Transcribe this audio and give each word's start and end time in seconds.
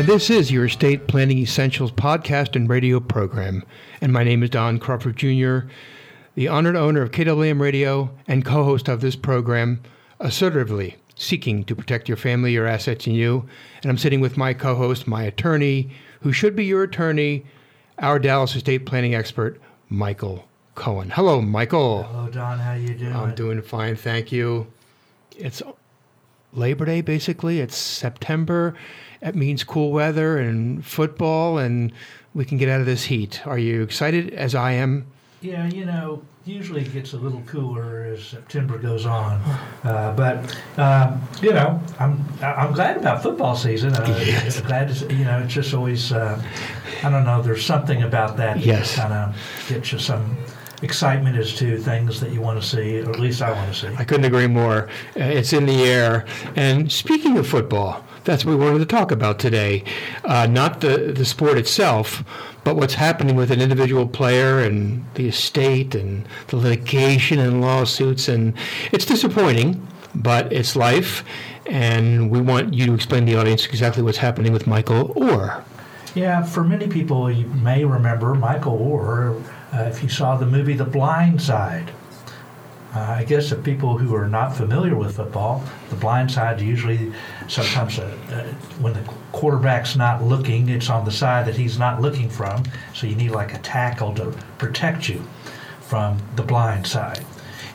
And 0.00 0.08
this 0.08 0.30
is 0.30 0.50
your 0.50 0.64
Estate 0.64 1.08
Planning 1.08 1.40
Essentials 1.40 1.92
podcast 1.92 2.56
and 2.56 2.66
radio 2.70 3.00
program. 3.00 3.66
And 4.00 4.14
my 4.14 4.24
name 4.24 4.42
is 4.42 4.48
Don 4.48 4.78
Crawford 4.78 5.18
Jr., 5.18 5.68
the 6.34 6.48
honored 6.48 6.74
owner 6.74 7.02
of 7.02 7.10
KAAM 7.10 7.60
Radio 7.60 8.08
and 8.26 8.42
co 8.42 8.64
host 8.64 8.88
of 8.88 9.02
this 9.02 9.14
program, 9.14 9.82
assertively 10.18 10.96
seeking 11.16 11.64
to 11.64 11.76
protect 11.76 12.08
your 12.08 12.16
family, 12.16 12.52
your 12.52 12.66
assets, 12.66 13.06
and 13.06 13.14
you. 13.14 13.46
And 13.82 13.90
I'm 13.90 13.98
sitting 13.98 14.20
with 14.20 14.38
my 14.38 14.54
co 14.54 14.74
host, 14.74 15.06
my 15.06 15.24
attorney, 15.24 15.90
who 16.22 16.32
should 16.32 16.56
be 16.56 16.64
your 16.64 16.84
attorney, 16.84 17.44
our 17.98 18.18
Dallas 18.18 18.56
estate 18.56 18.86
planning 18.86 19.14
expert, 19.14 19.60
Michael 19.90 20.48
Cohen. 20.76 21.10
Hello, 21.10 21.42
Michael. 21.42 22.04
Hello, 22.04 22.30
Don. 22.30 22.58
How 22.58 22.70
are 22.70 22.78
you 22.78 22.94
doing? 22.94 23.14
I'm 23.14 23.34
doing 23.34 23.60
fine, 23.60 23.96
thank 23.96 24.32
you. 24.32 24.66
It's 25.36 25.62
Labor 26.54 26.86
Day, 26.86 27.02
basically. 27.02 27.60
It's 27.60 27.76
September. 27.76 28.74
It 29.22 29.34
means 29.34 29.64
cool 29.64 29.92
weather 29.92 30.38
and 30.38 30.84
football, 30.84 31.58
and 31.58 31.92
we 32.34 32.44
can 32.44 32.56
get 32.58 32.68
out 32.68 32.80
of 32.80 32.86
this 32.86 33.04
heat. 33.04 33.46
Are 33.46 33.58
you 33.58 33.82
excited 33.82 34.32
as 34.32 34.54
I 34.54 34.72
am? 34.72 35.06
Yeah, 35.42 35.66
you 35.68 35.84
know, 35.84 36.22
usually 36.46 36.82
it 36.82 36.92
gets 36.92 37.12
a 37.12 37.16
little 37.18 37.42
cooler 37.46 38.04
as 38.04 38.22
September 38.24 38.78
goes 38.78 39.04
on, 39.06 39.40
uh, 39.84 40.14
but 40.16 40.56
um, 40.78 41.20
you 41.42 41.52
know, 41.52 41.80
I'm 41.98 42.22
I'm 42.42 42.72
glad 42.72 42.96
about 42.96 43.22
football 43.22 43.54
season. 43.56 43.94
Uh, 43.94 44.06
Yes. 44.26 44.60
Glad 44.62 44.90
you 45.12 45.24
know, 45.24 45.38
it's 45.40 45.52
just 45.52 45.74
always 45.74 46.12
uh, 46.12 46.42
I 47.02 47.10
don't 47.10 47.24
know. 47.24 47.42
There's 47.42 47.64
something 47.64 48.02
about 48.02 48.36
that 48.38 48.56
that 48.56 48.64
Yes. 48.66 48.96
kind 48.96 49.12
of 49.12 49.36
gets 49.68 49.92
you 49.92 49.98
some 49.98 50.36
excitement 50.82 51.36
as 51.36 51.54
to 51.56 51.76
things 51.76 52.20
that 52.20 52.32
you 52.32 52.40
want 52.40 52.60
to 52.60 52.66
see, 52.66 53.00
or 53.00 53.10
at 53.10 53.20
least 53.20 53.42
I 53.42 53.52
want 53.52 53.70
to 53.74 53.78
see. 53.78 53.94
I 53.98 54.04
couldn't 54.04 54.24
agree 54.24 54.46
more. 54.46 54.88
Uh, 55.14 55.24
It's 55.24 55.52
in 55.52 55.66
the 55.66 55.82
air. 55.84 56.24
And 56.56 56.90
speaking 56.90 57.36
of 57.36 57.46
football, 57.46 58.02
that's 58.24 58.44
what 58.44 58.58
we 58.58 58.64
wanted 58.64 58.78
to 58.80 58.86
talk 58.86 59.10
about 59.10 59.38
today. 59.38 59.84
Uh, 60.24 60.46
not 60.46 60.80
the, 60.80 61.12
the 61.12 61.24
sport 61.24 61.58
itself, 61.58 62.22
but 62.64 62.76
what's 62.76 62.94
happening 62.94 63.36
with 63.36 63.50
an 63.50 63.60
individual 63.60 64.06
player 64.06 64.60
and 64.60 65.04
the 65.14 65.28
estate 65.28 65.94
and 65.94 66.26
the 66.48 66.56
litigation 66.56 67.38
and 67.38 67.60
lawsuits. 67.60 68.28
And 68.28 68.54
it's 68.92 69.04
disappointing, 69.04 69.86
but 70.14 70.52
it's 70.52 70.76
life. 70.76 71.24
And 71.66 72.30
we 72.30 72.40
want 72.40 72.74
you 72.74 72.86
to 72.86 72.94
explain 72.94 73.26
to 73.26 73.32
the 73.32 73.38
audience 73.38 73.66
exactly 73.66 74.02
what's 74.02 74.18
happening 74.18 74.52
with 74.52 74.66
Michael 74.66 75.14
Oher. 75.14 75.64
Yeah, 76.14 76.42
for 76.42 76.64
many 76.64 76.88
people, 76.88 77.30
you 77.30 77.46
may 77.46 77.84
remember 77.84 78.34
Michael 78.34 78.78
Oher 78.78 79.42
uh, 79.72 79.82
if 79.84 80.02
you 80.02 80.08
saw 80.08 80.36
the 80.36 80.46
movie 80.46 80.74
The 80.74 80.84
Blind 80.84 81.40
Side. 81.40 81.92
Uh, 82.94 83.16
I 83.18 83.24
guess 83.24 83.52
if 83.52 83.62
people 83.62 83.96
who 83.96 84.14
are 84.16 84.26
not 84.26 84.56
familiar 84.56 84.96
with 84.96 85.16
football, 85.16 85.62
the 85.90 85.96
blind 85.96 86.30
side 86.30 86.60
usually 86.60 87.12
sometimes 87.46 87.98
uh, 88.00 88.16
uh, 88.30 88.42
when 88.80 88.94
the 88.94 89.02
quarterback's 89.32 89.94
not 89.94 90.24
looking, 90.24 90.68
it's 90.68 90.90
on 90.90 91.04
the 91.04 91.12
side 91.12 91.46
that 91.46 91.54
he's 91.54 91.78
not 91.78 92.00
looking 92.00 92.28
from. 92.28 92.64
So 92.94 93.06
you 93.06 93.14
need 93.14 93.30
like 93.30 93.54
a 93.54 93.58
tackle 93.58 94.12
to 94.16 94.34
protect 94.58 95.08
you 95.08 95.22
from 95.80 96.18
the 96.34 96.42
blind 96.42 96.86
side. 96.86 97.24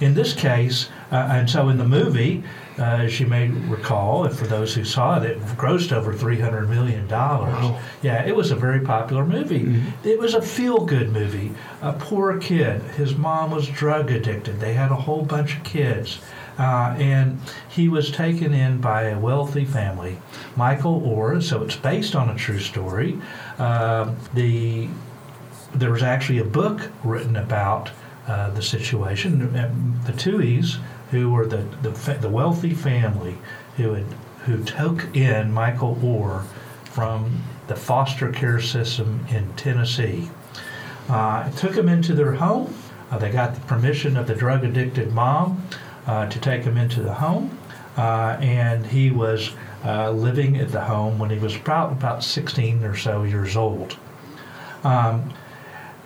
In 0.01 0.13
this 0.13 0.33
case, 0.33 0.89
uh, 1.11 1.29
and 1.31 1.49
so 1.49 1.69
in 1.69 1.77
the 1.77 1.87
movie, 1.87 2.43
uh, 2.77 2.83
as 2.83 3.19
you 3.19 3.27
may 3.27 3.47
recall, 3.47 4.25
and 4.25 4.37
for 4.37 4.47
those 4.47 4.73
who 4.73 4.83
saw 4.83 5.21
it, 5.21 5.31
it 5.31 5.39
grossed 5.57 5.91
over 5.91 6.13
$300 6.13 6.67
million. 6.67 7.07
Yeah, 8.01 8.25
it 8.25 8.35
was 8.35 8.51
a 8.51 8.55
very 8.55 8.81
popular 8.81 9.25
movie. 9.25 9.81
It 10.03 10.19
was 10.19 10.33
a 10.33 10.41
feel 10.41 10.85
good 10.85 11.13
movie. 11.13 11.53
A 11.81 11.93
poor 11.93 12.37
kid, 12.39 12.81
his 12.97 13.15
mom 13.15 13.51
was 13.51 13.67
drug 13.67 14.11
addicted, 14.11 14.59
they 14.59 14.73
had 14.73 14.91
a 14.91 14.95
whole 14.95 15.23
bunch 15.23 15.57
of 15.57 15.63
kids. 15.63 16.19
Uh, 16.57 16.95
and 16.97 17.37
he 17.69 17.89
was 17.89 18.11
taken 18.11 18.53
in 18.53 18.79
by 18.79 19.03
a 19.03 19.19
wealthy 19.19 19.65
family, 19.65 20.17
Michael 20.55 21.01
Oher. 21.01 21.43
So 21.43 21.63
it's 21.63 21.75
based 21.75 22.15
on 22.15 22.29
a 22.29 22.35
true 22.35 22.59
story. 22.59 23.19
Uh, 23.57 24.13
the 24.33 24.87
there 25.73 25.91
was 25.91 26.03
actually 26.03 26.39
a 26.39 26.45
book 26.45 26.89
written 27.03 27.35
about 27.35 27.91
uh, 28.27 28.49
the 28.51 28.61
situation. 28.61 29.51
The 30.05 30.13
Tuohys, 30.13 30.77
who 31.15 31.31
were 31.31 31.47
the, 31.47 31.63
the 31.81 32.13
the 32.21 32.29
wealthy 32.29 32.73
family 32.73 33.37
who 33.77 33.93
had 33.93 34.05
who 34.45 34.63
took 34.63 35.15
in 35.15 35.51
Michael 35.51 35.95
Oher 35.95 36.45
from 36.83 37.43
the 37.67 37.75
foster 37.75 38.31
care 38.31 38.61
system 38.61 39.25
in 39.29 39.51
Tennessee, 39.53 40.29
uh, 41.09 41.49
took 41.51 41.75
him 41.75 41.89
into 41.89 42.13
their 42.13 42.33
home. 42.33 42.73
Uh, 43.09 43.17
they 43.17 43.31
got 43.31 43.55
the 43.55 43.61
permission 43.61 44.15
of 44.15 44.27
the 44.27 44.35
drug 44.35 44.63
addicted 44.63 45.11
mom 45.11 45.67
uh, 46.05 46.27
to 46.29 46.39
take 46.39 46.63
him 46.63 46.77
into 46.77 47.01
the 47.01 47.13
home, 47.13 47.57
uh, 47.97 48.37
and 48.39 48.85
he 48.85 49.09
was 49.09 49.51
uh, 49.83 50.11
living 50.11 50.57
at 50.57 50.71
the 50.71 50.81
home 50.81 51.17
when 51.17 51.29
he 51.29 51.37
was 51.37 51.55
about 51.55 51.91
about 51.91 52.23
16 52.23 52.83
or 52.83 52.95
so 52.95 53.23
years 53.23 53.55
old. 53.55 53.97
Um, 54.83 55.33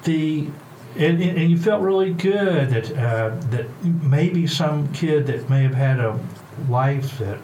the 0.04 0.50
and, 0.96 1.22
and 1.22 1.52
you 1.52 1.58
felt 1.58 1.82
really 1.82 2.14
good 2.14 2.70
that 2.70 2.92
uh, 2.98 3.30
that 3.52 3.68
maybe 3.84 4.48
some 4.48 4.92
kid 4.94 5.28
that 5.28 5.50
may 5.50 5.64
have 5.64 5.76
had 5.76 6.00
a 6.00 6.20
life 6.68 7.18
that 7.20 7.40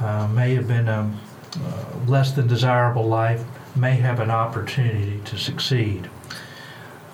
uh, 0.00 0.26
may 0.28 0.54
have 0.54 0.68
been 0.68 0.88
a 0.88 1.10
uh, 1.56 1.84
less 2.06 2.32
than 2.32 2.46
desirable 2.46 3.06
life 3.06 3.44
may 3.76 3.94
have 3.94 4.20
an 4.20 4.30
opportunity 4.30 5.20
to 5.24 5.36
succeed. 5.38 6.08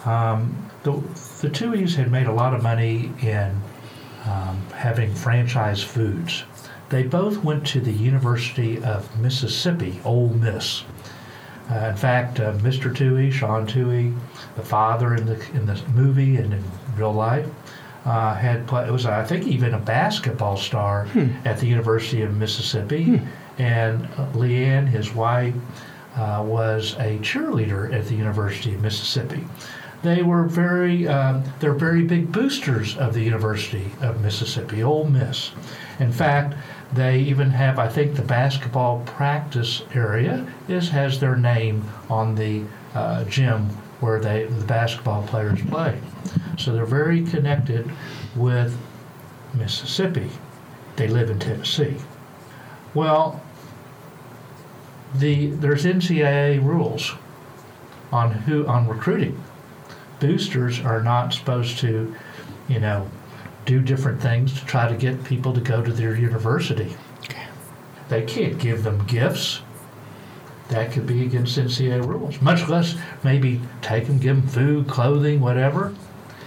Um, 0.04 0.70
the 0.84 0.92
the 1.40 1.50
Tuohys 1.50 1.94
had 1.96 2.10
made 2.10 2.26
a 2.26 2.32
lot 2.32 2.54
of 2.54 2.62
money 2.62 3.12
in 3.20 3.60
um, 4.24 4.62
having 4.74 5.14
franchise 5.14 5.82
foods. 5.82 6.44
They 6.88 7.02
both 7.02 7.44
went 7.44 7.66
to 7.68 7.80
the 7.80 7.92
University 7.92 8.82
of 8.82 9.18
Mississippi, 9.20 10.00
Ole 10.04 10.30
Miss. 10.30 10.84
Uh, 11.70 11.88
in 11.88 11.96
fact, 11.96 12.40
uh, 12.40 12.52
Mr. 12.54 12.94
Tuohy, 12.94 13.30
Sean 13.30 13.66
Tuohy, 13.66 14.16
the 14.56 14.62
father 14.62 15.14
in 15.14 15.26
the 15.26 15.34
in 15.50 15.66
the 15.66 15.80
movie 15.94 16.36
and 16.36 16.54
in 16.54 16.64
real 16.96 17.12
life, 17.12 17.46
uh, 18.06 18.34
had 18.34 18.66
play, 18.66 18.86
it 18.86 18.90
was 18.90 19.04
I 19.04 19.24
think 19.24 19.46
even 19.46 19.74
a 19.74 19.78
basketball 19.78 20.56
star 20.56 21.06
at 21.44 21.58
the 21.58 21.66
University 21.66 22.22
of 22.22 22.36
Mississippi, 22.36 23.20
and 23.58 24.08
uh, 24.16 24.28
Leigh 24.34 24.64
Anne, 24.64 24.86
his 24.86 25.14
wife, 25.14 25.54
uh, 26.16 26.42
was 26.46 26.94
a 26.94 27.18
cheerleader 27.18 27.92
at 27.92 28.06
the 28.06 28.14
University 28.14 28.74
of 28.74 28.80
Mississippi. 28.80 29.44
They 30.02 30.22
were 30.22 30.44
very 30.44 31.06
um, 31.06 31.44
they're 31.60 31.74
very 31.74 32.02
big 32.02 32.32
boosters 32.32 32.96
of 32.96 33.14
the 33.14 33.20
University 33.20 33.90
of 34.00 34.22
Mississippi, 34.22 34.82
Ole 34.82 35.04
Miss. 35.04 35.50
In 35.98 36.12
fact, 36.12 36.54
they 36.92 37.18
even 37.20 37.50
have 37.50 37.78
I 37.78 37.88
think 37.88 38.16
the 38.16 38.22
basketball 38.22 39.02
practice 39.04 39.82
area 39.94 40.50
is 40.68 40.88
has 40.90 41.20
their 41.20 41.36
name 41.36 41.84
on 42.08 42.34
the 42.34 42.64
uh, 42.94 43.24
gym 43.24 43.68
where 44.00 44.20
they 44.20 44.44
the 44.46 44.64
basketball 44.64 45.22
players 45.24 45.60
play. 45.62 46.00
So 46.56 46.72
they're 46.72 46.86
very 46.86 47.24
connected 47.24 47.90
with 48.34 48.76
Mississippi. 49.54 50.30
They 50.96 51.08
live 51.08 51.30
in 51.30 51.38
Tennessee. 51.38 51.96
Well, 52.94 53.40
the 55.14 55.48
there's 55.50 55.84
NCAA 55.84 56.64
rules 56.64 57.14
on 58.12 58.32
who 58.32 58.66
on 58.66 58.88
recruiting. 58.88 59.42
Boosters 60.20 60.80
are 60.80 61.02
not 61.02 61.32
supposed 61.32 61.78
to, 61.78 62.14
you 62.66 62.80
know, 62.80 63.08
do 63.68 63.82
different 63.82 64.20
things 64.20 64.58
to 64.58 64.64
try 64.64 64.88
to 64.88 64.96
get 64.96 65.22
people 65.24 65.52
to 65.52 65.60
go 65.60 65.82
to 65.82 65.92
their 65.92 66.16
university. 66.16 66.96
They 68.08 68.22
can't 68.22 68.58
give 68.58 68.82
them 68.82 69.04
gifts. 69.06 69.60
That 70.70 70.90
could 70.90 71.06
be 71.06 71.22
against 71.24 71.58
NCAA 71.58 72.04
rules. 72.04 72.40
Much 72.40 72.66
less 72.66 72.96
maybe 73.22 73.60
take 73.82 74.06
them, 74.06 74.18
give 74.18 74.36
them 74.36 74.48
food, 74.48 74.88
clothing, 74.88 75.40
whatever. 75.40 75.94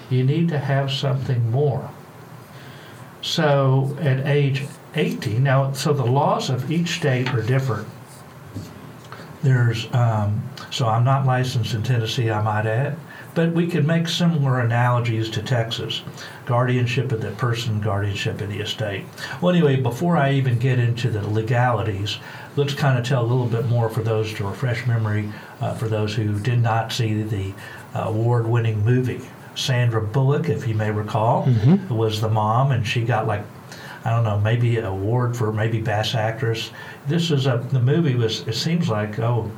You 0.10 0.24
need 0.24 0.50
to 0.50 0.58
have 0.58 0.92
something 0.92 1.52
more. 1.52 1.92
So 3.22 3.96
at 4.02 4.26
age 4.26 4.66
18, 4.96 5.44
now, 5.44 5.74
so 5.74 5.94
the 5.94 6.06
laws 6.06 6.50
of 6.50 6.72
each 6.72 6.90
state 6.98 7.32
are 7.34 7.44
different. 7.44 7.88
There's, 9.44 9.94
um, 9.94 10.44
so 10.72 10.88
I'm 10.88 11.04
not 11.04 11.28
licensed 11.28 11.76
in 11.76 11.84
Tennessee, 11.84 12.32
I 12.32 12.42
might 12.42 12.66
add, 12.66 12.98
but 13.34 13.52
we 13.54 13.68
could 13.68 13.88
make 13.88 14.08
similar 14.08 14.60
analogies 14.60 15.30
to 15.30 15.42
Texas 15.42 16.02
guardianship 16.46 17.12
of 17.12 17.22
the 17.22 17.32
person, 17.32 17.80
guardianship 17.80 18.42
of 18.42 18.50
the 18.50 18.60
estate. 18.60 19.06
Well, 19.40 19.56
anyway, 19.56 19.78
before 19.78 20.18
I 20.18 20.34
even 20.34 20.60
get 20.60 20.80
into 20.80 21.10
the 21.10 21.26
legalities, 21.26 22.18
let's 22.56 22.74
kind 22.74 23.00
of 23.00 23.06
tell 23.06 23.24
a 23.24 23.28
little 23.28 23.46
bit 23.46 23.68
more 23.68 23.90
for 23.90 24.04
those 24.04 24.34
to 24.34 24.48
refresh 24.48 24.86
memory, 24.86 25.32
uh, 25.62 25.74
for 25.76 25.88
those 25.88 26.14
who 26.14 26.40
did 26.40 26.62
not 26.62 26.92
see 26.92 27.24
the 27.24 27.54
uh, 27.96 28.10
award 28.10 28.48
winning 28.48 28.84
movie. 28.84 29.22
Sandra 29.56 30.02
Bullock, 30.02 30.50
if 30.50 30.68
you 30.68 30.74
may 30.74 30.92
recall, 30.92 31.48
was 31.90 32.22
the 32.22 32.30
mom, 32.30 32.72
and 32.72 32.86
she 32.86 33.04
got 33.04 33.28
like 33.28 33.46
I 34.04 34.10
don't 34.10 34.24
know, 34.24 34.40
maybe 34.40 34.78
an 34.78 34.86
award 34.86 35.38
for 35.38 35.54
maybe 35.54 35.80
best 35.80 36.16
actress. 36.16 36.72
This 37.08 37.32
is 37.32 37.46
a 37.46 37.58
the 37.72 37.80
movie 37.80 38.16
was 38.16 38.48
it 38.48 38.56
seems 38.56 38.90
like 38.90 39.20
oh 39.20 39.52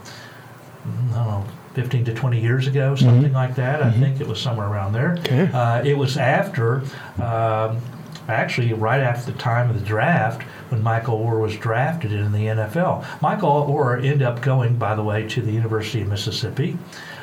I 0.83 0.89
don't 0.89 1.11
know 1.11 1.45
15 1.73 2.05
to 2.05 2.13
20 2.13 2.39
years 2.39 2.67
ago 2.67 2.95
something 2.95 3.33
like 3.33 3.55
that. 3.55 3.81
I 3.81 3.91
think 3.91 4.21
it 4.21 4.27
was 4.27 4.39
somewhere 4.39 4.67
around 4.67 4.93
there. 4.93 5.17
Okay. 5.19 5.49
Uh, 5.51 5.83
it 5.83 5.97
was 5.97 6.17
after 6.17 6.83
um, 7.21 7.81
actually 8.27 8.73
right 8.73 9.01
after 9.01 9.31
the 9.31 9.37
time 9.37 9.69
of 9.69 9.79
the 9.79 9.85
draft 9.85 10.43
when 10.69 10.81
Michael 10.81 11.19
Oher 11.19 11.41
was 11.41 11.55
drafted 11.57 12.11
in 12.11 12.31
the 12.31 12.45
NFL. 12.45 13.05
Michael 13.21 13.67
Oher 13.67 13.97
ended 13.97 14.21
up 14.21 14.41
going 14.41 14.77
by 14.77 14.95
the 14.95 15.03
way 15.03 15.27
to 15.27 15.41
the 15.41 15.51
University 15.51 16.01
of 16.01 16.07
Mississippi, 16.07 16.77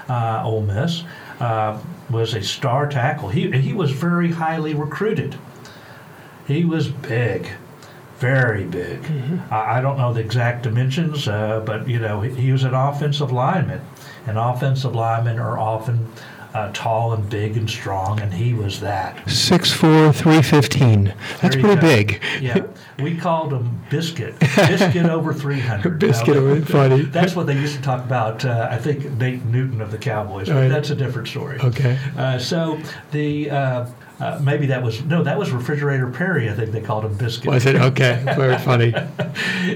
uh, 0.08 0.42
Ole 0.44 0.62
Miss. 0.62 1.04
Uh, 1.38 1.80
was 2.10 2.34
a 2.34 2.42
star 2.42 2.88
tackle. 2.88 3.28
He 3.28 3.50
he 3.52 3.72
was 3.72 3.92
very 3.92 4.30
highly 4.32 4.74
recruited. 4.74 5.36
He 6.46 6.64
was 6.64 6.88
big, 6.88 7.48
very 8.18 8.64
big. 8.64 9.00
I, 9.50 9.78
I 9.78 9.80
don't 9.80 9.96
know 9.96 10.12
the 10.12 10.20
exact 10.20 10.64
dimensions, 10.64 11.28
uh, 11.28 11.62
but 11.64 11.88
you 11.88 11.98
know 11.98 12.20
he, 12.20 12.34
he 12.34 12.52
was 12.52 12.64
an 12.64 12.74
offensive 12.74 13.32
lineman, 13.32 13.80
and 14.26 14.38
offensive 14.38 14.94
linemen 14.94 15.38
are 15.38 15.58
often 15.58 16.08
uh, 16.54 16.70
tall 16.72 17.12
and 17.12 17.28
big 17.30 17.56
and 17.56 17.70
strong, 17.70 18.18
and 18.20 18.34
he 18.34 18.52
was 18.52 18.80
that. 18.80 19.14
6'4", 19.26 20.12
315. 20.14 21.04
That's 21.40 21.54
pretty 21.56 21.62
go. 21.62 21.76
big. 21.76 22.20
Yeah, 22.40 22.66
we 22.98 23.16
called 23.16 23.52
him 23.52 23.80
Biscuit. 23.88 24.36
Biscuit 24.56 25.06
over 25.06 25.32
300. 25.32 25.98
Biscuit 26.00 26.34
Now, 26.34 26.40
over- 26.42 26.60
funny. 26.62 27.02
That's 27.12 27.36
what 27.36 27.46
they 27.46 27.54
used 27.54 27.76
to 27.76 27.82
talk 27.82 28.02
about, 28.04 28.44
uh, 28.44 28.66
I 28.70 28.78
think, 28.78 29.08
Nate 29.12 29.44
Newton 29.44 29.80
of 29.80 29.92
the 29.92 29.98
Cowboys, 29.98 30.48
but 30.48 30.56
Right. 30.56 30.68
that's 30.68 30.90
a 30.90 30.96
different 30.96 31.28
story. 31.28 31.58
Okay. 31.60 31.96
Uh, 32.16 32.38
so 32.38 32.78
the. 33.12 33.50
Uh, 33.50 33.86
uh, 34.18 34.38
maybe 34.42 34.66
that 34.66 34.82
was 34.82 35.02
no, 35.04 35.22
that 35.22 35.38
was 35.38 35.50
Refrigerator 35.50 36.06
Perry. 36.10 36.50
I 36.50 36.52
think 36.52 36.72
they 36.72 36.82
called 36.82 37.06
him 37.06 37.16
Biscuit. 37.16 37.46
Was 37.50 37.64
it? 37.64 37.74
Okay. 37.76 38.20
Very 38.36 38.58
funny. 38.58 38.92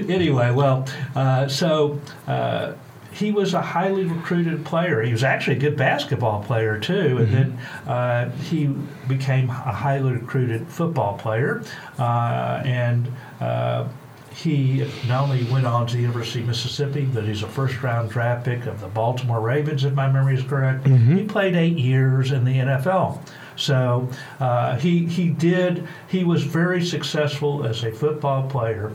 anyway, 0.07 0.51
well, 0.51 0.87
uh, 1.15 1.47
so 1.47 1.99
uh, 2.27 2.73
he 3.15 3.31
was 3.31 3.53
a 3.53 3.61
highly 3.61 4.03
recruited 4.03 4.65
player. 4.65 5.01
He 5.01 5.11
was 5.11 5.23
actually 5.23 5.55
a 5.55 5.59
good 5.59 5.77
basketball 5.77 6.43
player 6.43 6.77
too, 6.77 7.17
and 7.19 7.33
then 7.33 7.59
uh, 7.87 8.29
he 8.31 8.67
became 9.07 9.49
a 9.49 9.71
highly 9.71 10.11
recruited 10.11 10.67
football 10.67 11.17
player, 11.17 11.63
uh, 11.97 12.61
and. 12.65 13.11
Uh, 13.39 13.87
he 14.33 14.85
not 15.07 15.23
only 15.23 15.45
went 15.45 15.65
on 15.65 15.87
to 15.87 15.95
the 15.95 16.01
University 16.01 16.41
of 16.41 16.47
Mississippi, 16.47 17.05
but 17.05 17.23
he's 17.23 17.41
a 17.41 17.47
first 17.47 17.81
round 17.81 18.09
draft 18.09 18.43
pick 18.43 18.65
of 18.65 18.81
the 18.81 18.87
Baltimore 18.87 19.39
Ravens, 19.39 19.85
if 19.85 19.93
my 19.93 20.11
memory 20.11 20.35
is 20.35 20.43
correct. 20.43 20.85
He 20.85 21.23
played 21.23 21.55
eight 21.55 21.77
years 21.77 22.33
in 22.33 22.43
the 22.43 22.51
NFL. 22.51 23.21
So 23.55 24.09
uh, 24.41 24.75
he, 24.75 25.05
he 25.05 25.29
did, 25.29 25.87
he 26.09 26.25
was 26.25 26.43
very 26.43 26.83
successful 26.83 27.65
as 27.65 27.85
a 27.85 27.93
football 27.93 28.49
player. 28.49 28.91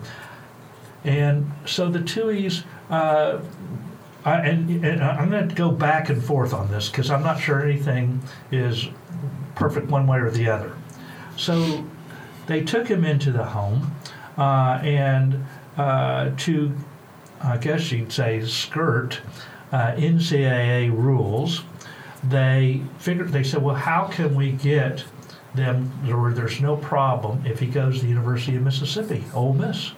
And 1.04 1.50
so 1.64 1.88
the 1.88 2.00
Tuohys, 2.00 2.64
uh, 2.90 3.40
I, 4.24 4.40
and, 4.40 4.84
and 4.84 5.02
I'm 5.02 5.30
going 5.30 5.48
to 5.48 5.54
go 5.54 5.70
back 5.70 6.10
and 6.10 6.22
forth 6.22 6.52
on 6.52 6.70
this 6.70 6.88
because 6.88 7.10
I'm 7.10 7.22
not 7.22 7.40
sure 7.40 7.62
anything 7.62 8.22
is 8.50 8.88
perfect 9.54 9.88
one 9.88 10.06
way 10.06 10.18
or 10.18 10.30
the 10.30 10.48
other. 10.48 10.76
So 11.36 11.84
they 12.46 12.62
took 12.62 12.86
him 12.88 13.04
into 13.04 13.32
the 13.32 13.44
home 13.44 13.94
uh, 14.36 14.80
and 14.82 15.44
uh, 15.76 16.30
to, 16.36 16.74
I 17.42 17.56
guess 17.56 17.90
you'd 17.90 18.12
say, 18.12 18.44
skirt 18.44 19.20
uh, 19.72 19.92
NCAA 19.92 20.90
rules, 20.90 21.62
they 22.24 22.82
figured, 22.98 23.30
they 23.30 23.42
said, 23.42 23.62
well, 23.62 23.74
how 23.74 24.08
can 24.08 24.34
we 24.34 24.52
get 24.52 25.04
them 25.54 25.86
where 26.06 26.32
there's 26.32 26.60
no 26.60 26.76
problem 26.76 27.44
if 27.46 27.58
he 27.58 27.66
goes 27.66 27.96
to 27.96 28.02
the 28.02 28.08
University 28.08 28.56
of 28.56 28.62
Mississippi, 28.62 29.24
Ole 29.34 29.54
Miss? 29.54 29.92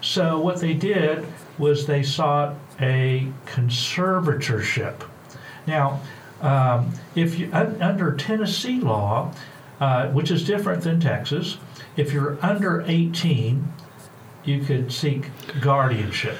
So 0.00 0.40
what 0.40 0.60
they 0.60 0.74
did 0.74 1.26
was 1.58 1.86
they 1.86 2.02
sought 2.02 2.56
a 2.80 3.30
conservatorship. 3.46 5.02
Now, 5.66 6.00
um, 6.40 6.92
if 7.14 7.38
you 7.38 7.50
under 7.52 8.14
Tennessee 8.16 8.80
law, 8.80 9.32
uh, 9.80 10.08
which 10.08 10.30
is 10.30 10.44
different 10.44 10.82
than 10.82 11.00
Texas, 11.00 11.58
if 11.96 12.12
you're 12.12 12.38
under 12.42 12.82
18, 12.86 13.72
you 14.44 14.60
could 14.60 14.92
seek 14.92 15.30
guardianship. 15.60 16.36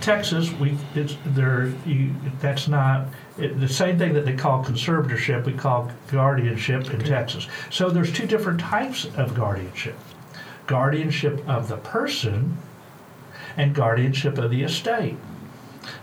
Texas, 0.00 0.50
we 0.52 0.76
it's 0.94 1.16
there. 1.26 1.72
You, 1.84 2.14
that's 2.40 2.68
not 2.68 3.06
it, 3.38 3.60
the 3.60 3.68
same 3.68 3.98
thing 3.98 4.14
that 4.14 4.24
they 4.24 4.34
call 4.34 4.64
conservatorship. 4.64 5.44
We 5.44 5.52
call 5.52 5.90
guardianship 6.10 6.92
in 6.92 7.00
Texas. 7.00 7.46
So 7.70 7.90
there's 7.90 8.12
two 8.12 8.26
different 8.26 8.60
types 8.60 9.06
of 9.16 9.34
guardianship: 9.34 9.98
guardianship 10.66 11.46
of 11.46 11.68
the 11.68 11.76
person 11.76 12.56
and 13.56 13.74
guardianship 13.74 14.38
of 14.38 14.50
the 14.50 14.62
estate. 14.62 15.16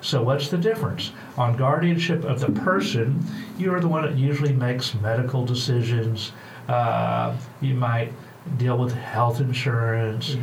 So 0.01 0.23
what's 0.23 0.49
the 0.49 0.57
difference? 0.57 1.11
On 1.37 1.55
guardianship 1.55 2.23
of 2.23 2.39
the 2.39 2.51
person, 2.51 3.23
you 3.57 3.73
are 3.73 3.79
the 3.79 3.87
one 3.87 4.03
that 4.03 4.17
usually 4.17 4.53
makes 4.53 4.95
medical 4.95 5.45
decisions. 5.45 6.31
Uh, 6.67 7.35
you 7.61 7.75
might 7.75 8.11
deal 8.57 8.77
with 8.77 8.93
health 8.93 9.39
insurance. 9.39 10.35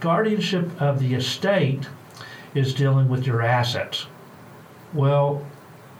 Guardianship 0.00 0.80
of 0.80 0.98
the 0.98 1.14
estate 1.14 1.88
is 2.54 2.74
dealing 2.74 3.08
with 3.08 3.26
your 3.26 3.42
assets. 3.42 4.06
Well, 4.92 5.44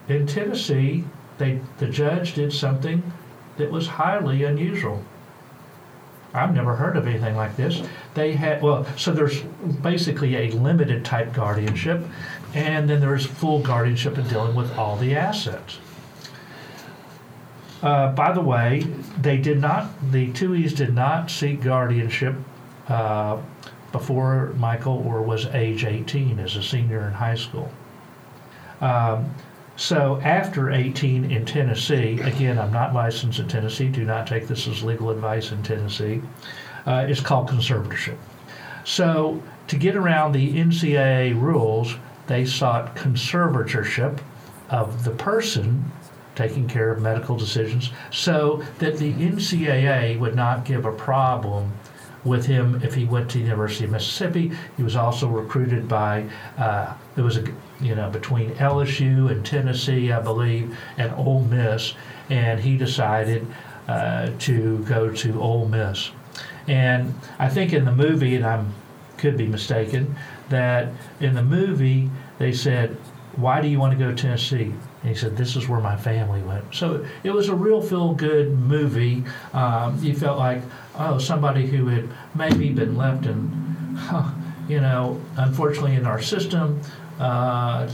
in 0.07 0.25
Tennessee, 0.25 1.03
they 1.37 1.59
the 1.77 1.87
judge 1.87 2.33
did 2.33 2.53
something 2.53 3.03
that 3.57 3.71
was 3.71 3.87
highly 3.87 4.43
unusual. 4.43 5.03
I've 6.35 6.53
never 6.53 6.75
heard 6.75 6.97
of 6.97 7.07
anything 7.07 7.35
like 7.35 7.55
this. 7.55 7.81
They 8.13 8.33
had 8.33 8.61
well, 8.61 8.85
so 8.97 9.11
there's 9.11 9.41
basically 9.81 10.35
a 10.35 10.51
limited 10.51 11.05
type 11.05 11.33
guardianship, 11.33 12.03
and 12.53 12.89
then 12.89 12.99
there's 12.99 13.25
full 13.25 13.59
guardianship 13.59 14.17
in 14.17 14.27
dealing 14.27 14.55
with 14.55 14.77
all 14.77 14.97
the 14.97 15.15
assets. 15.15 15.79
Uh, 17.81 18.11
by 18.11 18.31
the 18.31 18.41
way, 18.41 18.81
they 19.21 19.37
did 19.37 19.61
not. 19.61 19.89
The 20.11 20.31
Tuohys 20.31 20.75
did 20.75 20.93
not 20.93 21.29
seek 21.29 21.61
guardianship 21.61 22.35
uh, 22.87 23.41
before 23.91 24.53
Michael 24.57 25.03
Oher 25.03 25.23
was 25.23 25.45
age 25.47 25.85
18 25.85 26.39
as 26.39 26.55
a 26.55 26.63
senior 26.63 27.07
in 27.07 27.13
high 27.13 27.35
school. 27.35 27.71
Um, 28.81 29.33
so 29.75 30.21
after 30.21 30.71
18 30.71 31.31
in 31.31 31.45
Tennessee, 31.45 32.19
again, 32.21 32.57
I'm 32.57 32.71
not 32.71 32.93
licensed 32.93 33.39
in 33.39 33.47
Tennessee. 33.47 33.87
Do 33.89 34.05
not 34.05 34.25
take 34.25 34.47
this 34.47 34.67
as 34.67 34.83
legal 34.83 35.09
advice 35.09 35.51
in 35.51 35.61
Tennessee. 35.63 36.21
Uh, 36.85 37.05
it's 37.09 37.19
called 37.19 37.49
conservatorship. 37.49 38.17
So 38.85 39.41
to 39.67 39.75
get 39.75 39.95
around 39.95 40.31
the 40.31 40.53
NCAA 40.57 41.39
rules, 41.39 41.95
they 42.27 42.45
sought 42.45 42.95
conservatorship 42.95 44.19
of 44.69 45.03
the 45.03 45.11
person 45.11 45.91
taking 46.35 46.67
care 46.67 46.91
of 46.91 47.01
medical 47.01 47.35
decisions 47.37 47.91
so 48.11 48.63
that 48.79 48.97
the 48.97 49.13
NCAA 49.13 50.19
would 50.19 50.35
not 50.35 50.65
give 50.65 50.85
a 50.85 50.91
problem 50.91 51.71
with 52.23 52.45
him 52.45 52.81
if 52.83 52.93
he 52.93 53.05
went 53.05 53.29
to 53.31 53.37
the 53.37 53.43
University 53.43 53.85
of 53.85 53.91
Mississippi. 53.91 54.51
He 54.77 54.83
was 54.83 54.95
also 54.95 55.27
recruited 55.27 55.87
by, 55.87 56.25
uh, 56.57 56.93
there 57.15 57.23
was 57.23 57.37
a, 57.37 57.43
you 57.81 57.95
know, 57.95 58.09
between 58.09 58.51
LSU 58.55 59.29
and 59.31 59.45
Tennessee, 59.45 60.11
I 60.11 60.21
believe, 60.21 60.77
and 60.97 61.13
Ole 61.13 61.41
Miss, 61.41 61.93
and 62.29 62.59
he 62.59 62.77
decided 62.77 63.45
uh, 63.87 64.31
to 64.39 64.79
go 64.85 65.11
to 65.11 65.41
Ole 65.41 65.67
Miss. 65.67 66.11
And 66.67 67.13
I 67.37 67.49
think 67.49 67.73
in 67.73 67.85
the 67.85 67.91
movie, 67.91 68.35
and 68.35 68.45
I 68.45 68.63
could 69.17 69.37
be 69.37 69.45
mistaken, 69.45 70.15
that 70.49 70.89
in 71.19 71.35
the 71.35 71.43
movie 71.43 72.09
they 72.39 72.51
said, 72.51 72.97
"Why 73.35 73.61
do 73.61 73.67
you 73.67 73.79
want 73.79 73.97
to 73.97 74.03
go 74.03 74.11
to 74.11 74.15
Tennessee?" 74.15 74.73
And 75.01 75.09
he 75.09 75.15
said, 75.15 75.37
"This 75.37 75.55
is 75.55 75.67
where 75.67 75.79
my 75.79 75.95
family 75.95 76.41
went." 76.41 76.63
So 76.73 77.05
it 77.23 77.31
was 77.31 77.49
a 77.49 77.55
real 77.55 77.81
feel-good 77.81 78.57
movie. 78.57 79.23
Um, 79.53 79.99
you 80.01 80.15
felt 80.15 80.39
like, 80.39 80.61
oh, 80.97 81.17
somebody 81.17 81.67
who 81.67 81.87
had 81.87 82.09
maybe 82.33 82.71
been 82.71 82.95
left 82.97 83.25
in, 83.25 83.95
huh, 83.97 84.31
you 84.67 84.81
know, 84.81 85.21
unfortunately 85.37 85.95
in 85.95 86.05
our 86.05 86.21
system. 86.21 86.81
Uh, 87.19 87.89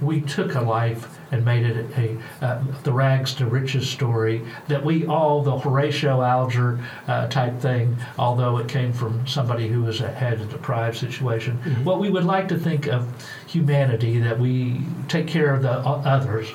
we 0.00 0.20
took 0.20 0.54
a 0.54 0.60
life 0.60 1.18
and 1.32 1.44
made 1.44 1.64
it 1.64 1.86
a 1.96 2.44
uh, 2.44 2.62
the 2.84 2.92
rags 2.92 3.34
to 3.34 3.46
riches 3.46 3.88
story 3.88 4.42
that 4.68 4.84
we 4.84 5.06
all 5.06 5.42
the 5.42 5.58
Horatio 5.58 6.22
Alger 6.22 6.78
uh, 7.08 7.26
type 7.28 7.58
thing, 7.60 7.96
although 8.18 8.58
it 8.58 8.68
came 8.68 8.92
from 8.92 9.26
somebody 9.26 9.68
who 9.68 9.82
was 9.82 10.00
a, 10.00 10.12
had 10.12 10.40
a 10.40 10.44
deprived 10.44 10.98
situation. 10.98 11.56
What 11.84 11.98
we 11.98 12.10
would 12.10 12.24
like 12.24 12.48
to 12.48 12.58
think 12.58 12.86
of 12.86 13.08
humanity 13.46 14.18
that 14.20 14.38
we 14.38 14.82
take 15.08 15.26
care 15.26 15.54
of 15.54 15.62
the 15.62 15.78
o- 15.78 16.02
others. 16.04 16.48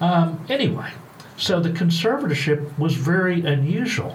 Um, 0.00 0.44
anyway, 0.48 0.92
so 1.36 1.58
the 1.60 1.70
conservatorship 1.70 2.78
was 2.78 2.94
very 2.94 3.40
unusual, 3.40 4.14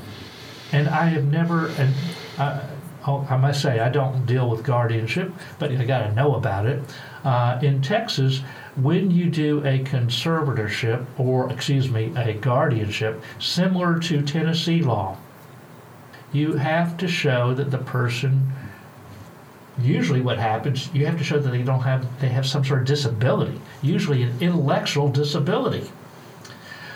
and 0.71 0.87
I 0.87 1.05
have 1.05 1.25
never 1.25 1.69
and. 1.69 1.93
Uh, 2.37 2.61
I 3.05 3.37
must 3.37 3.61
say, 3.61 3.79
I 3.79 3.89
don't 3.89 4.25
deal 4.25 4.49
with 4.49 4.63
guardianship, 4.63 5.31
but 5.59 5.71
I 5.71 5.85
got 5.85 6.07
to 6.07 6.13
know 6.13 6.35
about 6.35 6.65
it. 6.65 6.81
Uh, 7.23 7.59
in 7.61 7.81
Texas, 7.81 8.41
when 8.75 9.11
you 9.11 9.29
do 9.29 9.59
a 9.59 9.83
conservatorship, 9.83 11.05
or 11.17 11.51
excuse 11.51 11.89
me, 11.89 12.11
a 12.15 12.33
guardianship, 12.33 13.21
similar 13.39 13.99
to 13.99 14.21
Tennessee 14.21 14.81
law, 14.81 15.17
you 16.31 16.53
have 16.53 16.97
to 16.97 17.07
show 17.07 17.53
that 17.53 17.71
the 17.71 17.77
person. 17.77 18.51
Usually, 19.77 20.21
what 20.21 20.37
happens, 20.37 20.89
you 20.93 21.05
have 21.05 21.17
to 21.17 21.23
show 21.23 21.37
that 21.37 21.49
they 21.49 21.61
don't 21.61 21.81
have 21.81 22.19
they 22.21 22.29
have 22.29 22.45
some 22.47 22.63
sort 22.63 22.81
of 22.81 22.87
disability, 22.87 23.59
usually 23.81 24.23
an 24.23 24.33
intellectual 24.39 25.09
disability. 25.09 25.89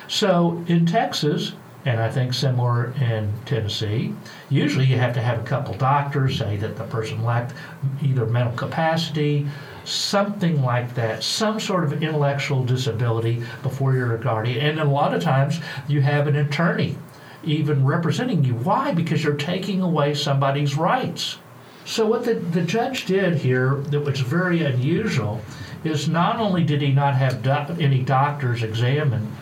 So 0.08 0.64
in 0.66 0.86
Texas, 0.86 1.52
and 1.86 2.00
I 2.00 2.10
think 2.10 2.34
similar 2.34 2.92
in 3.00 3.32
Tennessee, 3.46 4.12
usually 4.50 4.84
you 4.84 4.98
have 4.98 5.14
to 5.14 5.22
have 5.22 5.38
a 5.38 5.44
couple 5.44 5.74
doctors 5.74 6.38
say 6.38 6.56
that 6.58 6.76
the 6.76 6.84
person 6.84 7.24
lacked 7.24 7.54
either 8.02 8.26
mental 8.26 8.54
capacity, 8.54 9.46
something 9.84 10.62
like 10.62 10.94
that, 10.94 11.22
some 11.22 11.58
sort 11.58 11.84
of 11.84 12.02
intellectual 12.02 12.64
disability 12.64 13.42
before 13.62 13.94
you're 13.94 14.14
a 14.14 14.20
guardian. 14.20 14.64
And 14.64 14.80
a 14.80 14.84
lot 14.84 15.14
of 15.14 15.22
times 15.22 15.60
you 15.88 16.02
have 16.02 16.26
an 16.26 16.36
attorney 16.36 16.96
even 17.42 17.86
representing 17.86 18.44
you. 18.44 18.54
Why? 18.54 18.92
Because 18.92 19.24
you're 19.24 19.34
taking 19.34 19.80
away 19.80 20.14
somebody's 20.14 20.76
rights. 20.76 21.38
So 21.86 22.06
what 22.06 22.24
the, 22.24 22.34
the 22.34 22.62
judge 22.62 23.06
did 23.06 23.38
here 23.38 23.76
that 23.76 24.00
was 24.00 24.20
very 24.20 24.62
unusual 24.62 25.40
is 25.82 26.08
not 26.08 26.38
only 26.38 26.62
did 26.62 26.82
he 26.82 26.92
not 26.92 27.14
have 27.14 27.42
doc- 27.42 27.80
any 27.80 28.02
doctors 28.02 28.62
examine 28.62 29.34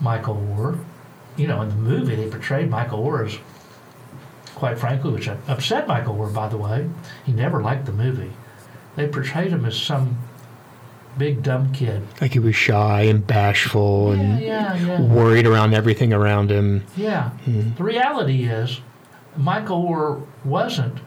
Michael 0.00 0.36
Oher, 0.36 0.78
you 1.36 1.46
know, 1.46 1.62
in 1.62 1.68
the 1.68 1.74
movie 1.76 2.14
they 2.16 2.28
portrayed 2.28 2.70
Michael 2.70 3.04
Oher 3.04 3.26
as, 3.26 3.38
quite 4.54 4.78
frankly, 4.78 5.12
which 5.12 5.28
upset 5.28 5.86
Michael 5.86 6.14
Oher, 6.16 6.32
by 6.32 6.48
the 6.48 6.56
way. 6.56 6.88
He 7.24 7.32
never 7.32 7.62
liked 7.62 7.86
the 7.86 7.92
movie. 7.92 8.32
They 8.96 9.06
portrayed 9.08 9.50
him 9.52 9.64
as 9.64 9.76
some 9.76 10.18
big 11.18 11.42
dumb 11.42 11.72
kid. 11.72 12.02
Like 12.20 12.32
he 12.32 12.38
was 12.38 12.54
shy 12.56 13.02
and 13.02 13.26
bashful 13.26 14.14
Yeah, 14.14 14.22
and 14.22 14.40
yeah, 14.42 14.74
yeah. 14.74 15.00
worried 15.02 15.46
around 15.46 15.74
everything 15.74 16.12
around 16.12 16.50
him. 16.50 16.84
Yeah. 16.96 17.30
The 17.46 17.82
reality 17.84 18.44
is, 18.44 18.80
Michael 19.36 19.84
Oher 19.88 20.26
wasn't 20.44 20.98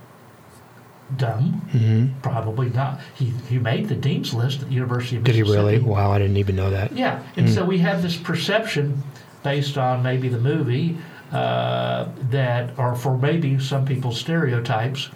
dumb. 1.18 1.54
hmm 1.72 2.08
Probably 2.22 2.70
not. 2.70 3.00
He, 3.16 3.26
he 3.50 3.58
made 3.58 3.88
the 3.88 3.96
dean's 3.96 4.34
list 4.34 4.62
at 4.62 4.68
the 4.68 4.74
University 4.76 5.16
of 5.18 5.24
Michigan. 5.24 5.46
Did 5.46 5.48
he 5.48 5.58
really? 5.58 5.80
Wow, 5.80 6.12
I 6.12 6.20
didn't 6.20 6.38
even 6.38 6.56
know 6.56 6.70
that. 6.70 6.92
Yeah, 6.96 7.24
and 7.36 7.50
so 7.50 7.66
we 7.66 7.80
have 7.80 8.04
this 8.04 8.16
perception 8.16 9.02
based 9.44 9.78
on 9.78 10.04
maybe 10.04 10.30
the 10.30 10.40
movie 10.40 10.98
uh, 11.32 12.10
that, 12.30 12.78
or 12.78 12.96
for 12.96 13.18
maybe 13.18 13.60
some 13.60 13.86
people's 13.86 14.20
stereotypes, 14.20 15.10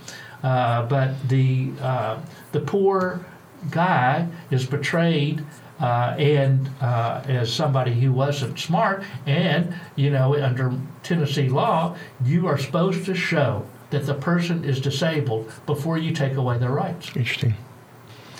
uh, 0.44 0.86
but 0.86 1.12
the 1.30 1.72
uh, 1.82 2.20
the 2.51 2.60
poor 2.60 3.25
guy 3.72 4.27
is 4.51 4.65
portrayed. 4.65 5.44
Uh, 5.80 6.15
and 6.18 6.70
uh, 6.82 7.22
as 7.27 7.51
somebody 7.51 7.94
who 8.00 8.13
wasn't 8.13 8.58
smart, 8.58 9.03
and 9.25 9.75
you 9.96 10.10
know, 10.10 10.34
under 10.36 10.72
Tennessee 11.01 11.50
law, 11.50 11.98
you 12.24 12.48
are 12.48 12.58
supposed 12.58 13.03
to 13.06 13.13
show 13.13 13.65
that 13.89 14.06
the 14.06 14.13
person 14.13 14.63
is 14.63 14.80
disabled 14.80 15.51
before 15.65 15.98
you 15.98 16.13
take 16.13 16.36
away 16.36 16.58
their 16.58 16.72
rights. 16.72 17.08
Interesting. 17.15 17.56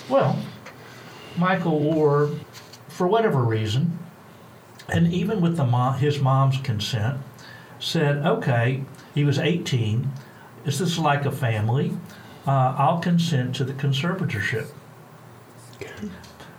Well, 0.08 0.38
Michael 1.36 1.80
Oher, 1.80 2.38
for 2.88 3.06
whatever 3.06 3.42
reason, 3.42 3.98
and 4.88 5.12
even 5.12 5.40
with 5.40 5.56
the 5.56 5.64
mom, 5.64 5.98
his 5.98 6.20
mom's 6.20 6.58
consent, 6.58 7.18
said, 7.78 8.18
"Okay, 8.24 8.84
he 9.14 9.24
was 9.24 9.38
18. 9.38 10.10
Is 10.64 10.78
this 10.78 10.98
like 10.98 11.24
a 11.24 11.32
family? 11.32 11.96
Uh, 12.46 12.74
I'll 12.76 12.98
consent 12.98 13.54
to 13.56 13.64
the 13.64 13.72
conservatorship." 13.72 14.68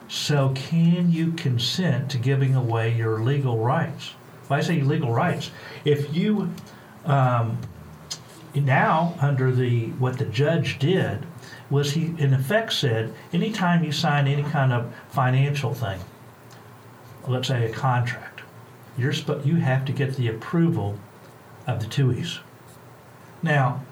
So, 0.08 0.50
can 0.56 1.12
you 1.12 1.32
consent 1.32 2.10
to 2.12 2.18
giving 2.18 2.56
away 2.56 2.96
your 2.96 3.22
legal 3.22 3.58
rights? 3.60 4.14
When 4.48 4.60
I 4.60 4.64
say 4.64 4.82
legal 4.82 5.12
rights, 5.12 5.50
if 5.84 6.16
you 6.16 6.52
um, 7.06 7.58
now 8.54 9.16
under 9.20 9.52
the 9.52 9.88
what 10.00 10.18
the 10.18 10.26
judge 10.26 10.80
did 10.80 11.26
was 11.70 11.92
he 11.92 12.14
in 12.18 12.34
effect 12.34 12.74
said 12.74 13.14
anytime 13.34 13.84
you 13.84 13.92
sign 13.92 14.28
any 14.28 14.44
kind 14.44 14.72
of 14.72 14.94
financial 15.10 15.74
thing 15.74 16.00
let's 17.28 17.48
say 17.48 17.66
a 17.66 17.74
contract 17.74 18.42
you're 18.98 19.14
sp- 19.14 19.44
you 19.44 19.58
have 19.58 19.86
to 19.86 19.92
get 19.92 20.16
the 20.16 20.28
approval 20.28 20.98
of 21.68 21.80
the 21.80 21.86
Tuohys 21.86 22.40
now 23.42 23.84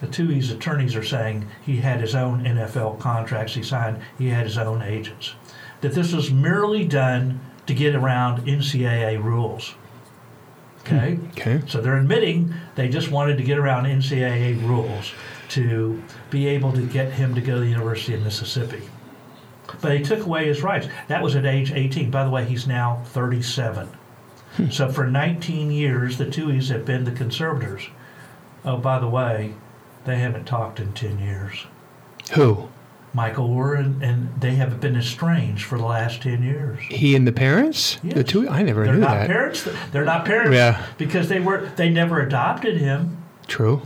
the 0.00 0.06
Tuohy's 0.06 0.50
attorneys 0.50 0.96
are 0.96 1.04
saying 1.04 1.46
he 1.64 1.76
had 1.76 2.00
his 2.00 2.14
own 2.14 2.44
NFL 2.44 2.98
contracts 2.98 3.54
he 3.54 3.62
signed 3.62 4.00
he 4.18 4.28
had 4.28 4.44
his 4.46 4.58
own 4.58 4.82
agents 4.82 5.34
that 5.80 5.92
this 5.92 6.12
was 6.12 6.30
merely 6.30 6.84
done 6.84 7.40
to 7.66 7.74
get 7.74 7.94
around 7.94 8.46
NCAA 8.46 9.22
rules 9.22 9.74
okay 10.80 11.16
hmm. 11.16 11.26
Okay. 11.28 11.62
so 11.66 11.80
they're 11.80 11.98
admitting 11.98 12.54
they 12.74 12.88
just 12.88 13.10
wanted 13.10 13.36
to 13.38 13.44
get 13.44 13.58
around 13.58 13.84
NCAA 13.84 14.60
rules 14.66 15.12
to 15.50 16.02
be 16.30 16.46
able 16.46 16.72
to 16.72 16.86
get 16.86 17.12
him 17.12 17.34
to 17.34 17.40
go 17.40 17.54
to 17.54 17.60
the 17.60 17.68
University 17.68 18.14
of 18.14 18.22
Mississippi. 18.22 18.82
But 19.80 19.88
they 19.88 20.02
took 20.02 20.24
away 20.26 20.46
his 20.46 20.62
rights. 20.62 20.88
That 21.08 21.22
was 21.22 21.36
at 21.36 21.46
age 21.46 21.72
18. 21.72 22.10
By 22.10 22.24
the 22.24 22.30
way, 22.30 22.44
he's 22.44 22.66
now 22.66 23.02
37. 23.06 23.88
Hmm. 24.56 24.68
so 24.70 24.90
for 24.90 25.06
19 25.06 25.70
years, 25.70 26.18
the 26.18 26.26
Tuohys 26.26 26.68
have 26.70 26.84
been 26.84 27.04
the 27.04 27.12
conservators. 27.12 27.82
Oh, 28.64 28.76
by 28.76 28.98
the 28.98 29.08
way, 29.08 29.54
they 30.04 30.16
haven't 30.18 30.44
talked 30.46 30.80
in 30.80 30.92
10 30.92 31.18
years. 31.20 31.66
Who? 32.32 32.68
Michael 33.12 33.48
Oher 33.48 33.78
and, 33.78 34.02
and 34.02 34.40
they 34.40 34.54
have 34.56 34.80
been 34.80 34.96
estranged 34.96 35.64
for 35.64 35.78
the 35.78 35.84
last 35.84 36.22
10 36.22 36.42
years. 36.42 36.80
He 36.88 37.16
and 37.16 37.26
the 37.26 37.32
parents? 37.32 37.98
The 38.04 38.22
two? 38.22 38.48
I 38.48 38.62
never 38.62 38.84
They're 38.84 38.94
knew 38.94 39.00
not 39.00 39.14
that. 39.14 39.26
parents. 39.26 39.68
They're 39.90 40.04
not 40.04 40.24
parents 40.24 40.54
Yeah. 40.54 40.84
because 40.96 41.28
they 41.28 41.40
were 41.40 41.70
they 41.76 41.88
never 41.90 42.20
adopted 42.20 42.76
him. 42.76 43.16
True. 43.48 43.82